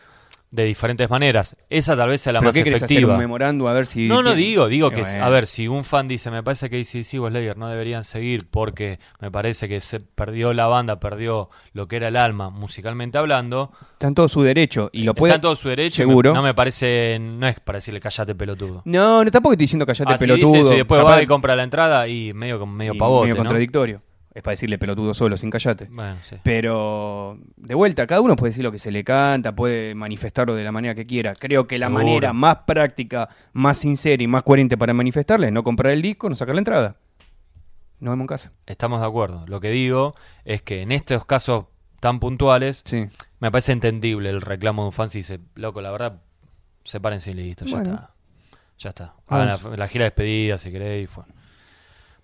[0.55, 1.55] De diferentes maneras.
[1.69, 2.95] Esa tal vez sea la ¿Pero más qué querés hacer?
[2.97, 3.13] efectiva.
[3.13, 4.07] ¿Un memorándum a ver si...?
[4.07, 5.23] No, no tiene- digo, digo que, bueno.
[5.25, 8.47] a ver, si un fan dice, me parece que ACDC o Slayer no deberían seguir
[8.49, 13.17] porque me parece que se perdió la banda, perdió lo que era el alma, musicalmente
[13.17, 14.89] hablando, Está en todo su derecho.
[14.93, 15.31] Y lo puede...
[15.31, 15.97] está en todo su derecho.
[15.97, 16.31] Seguro.
[16.31, 18.81] me- no me parece, no es para decirle callate pelotudo.
[18.85, 20.47] No, no, tampoco estoy diciendo callate Así pelotudo.
[20.47, 23.27] dice eso y después Capaz- va y compra la entrada y medio, medio y pavote,
[23.29, 23.49] medio ¿no?
[24.35, 25.87] Es para decirle pelotudo solo, sin callate.
[25.89, 26.35] Bueno, sí.
[26.43, 30.63] Pero de vuelta, cada uno puede decir lo que se le canta, puede manifestarlo de
[30.65, 31.33] la manera que quiera.
[31.33, 35.63] Creo que la manera más práctica, más sincera y más coherente para manifestarle es no
[35.63, 36.97] comprar el disco, no sacar la entrada.
[38.01, 38.51] Nos vemos en casa.
[38.65, 39.45] Estamos de acuerdo.
[39.47, 41.67] Lo que digo es que en estos casos
[42.01, 43.07] tan puntuales Sí.
[43.39, 46.21] Me parece entendible el reclamo de un fan si dice, loco, la verdad,
[46.83, 47.93] sepárense y listo, ya Bueno.
[47.93, 48.11] está.
[48.79, 49.13] Ya está.
[49.29, 51.09] Hagan la, la gira de despedida si queréis.
[51.09, 51.23] fue.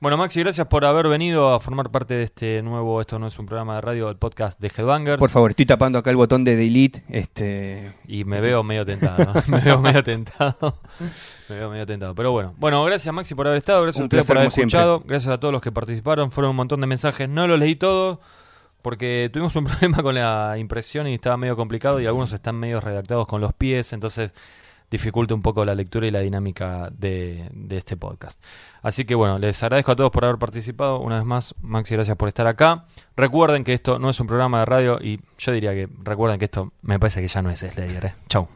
[0.02, 3.38] Bueno, Maxi, gracias por haber venido a formar parte de este nuevo, esto no es
[3.38, 5.20] un programa de radio, el podcast de Headbangers.
[5.20, 7.04] Por favor, estoy tapando acá el botón de delete.
[7.08, 9.34] Este, Y me veo medio tentado, ¿no?
[9.48, 10.80] me veo medio tentado.
[11.50, 12.16] me veo medio tentado.
[12.16, 12.56] Pero bueno.
[12.58, 14.76] Bueno, gracias Maxi por haber estado, gracias Un a ustedes por haber siempre.
[14.80, 17.76] escuchado, gracias a todos los que participaron, fueron un montón de mensajes, no los leí
[17.76, 18.18] todos
[18.82, 22.82] porque tuvimos un problema con la impresión y estaba medio complicado y algunos están medio
[22.82, 24.34] redactados con los pies, entonces
[24.92, 28.44] dificulta un poco la lectura y la dinámica de, de este podcast.
[28.82, 31.00] Así que bueno, les agradezco a todos por haber participado.
[31.00, 32.86] Una vez más, Maxi, gracias por estar acá.
[33.16, 36.46] Recuerden que esto no es un programa de radio y yo diría que recuerden que
[36.46, 38.06] esto me parece que ya no es Slayer.
[38.06, 38.14] ¿eh?
[38.28, 38.50] Chau.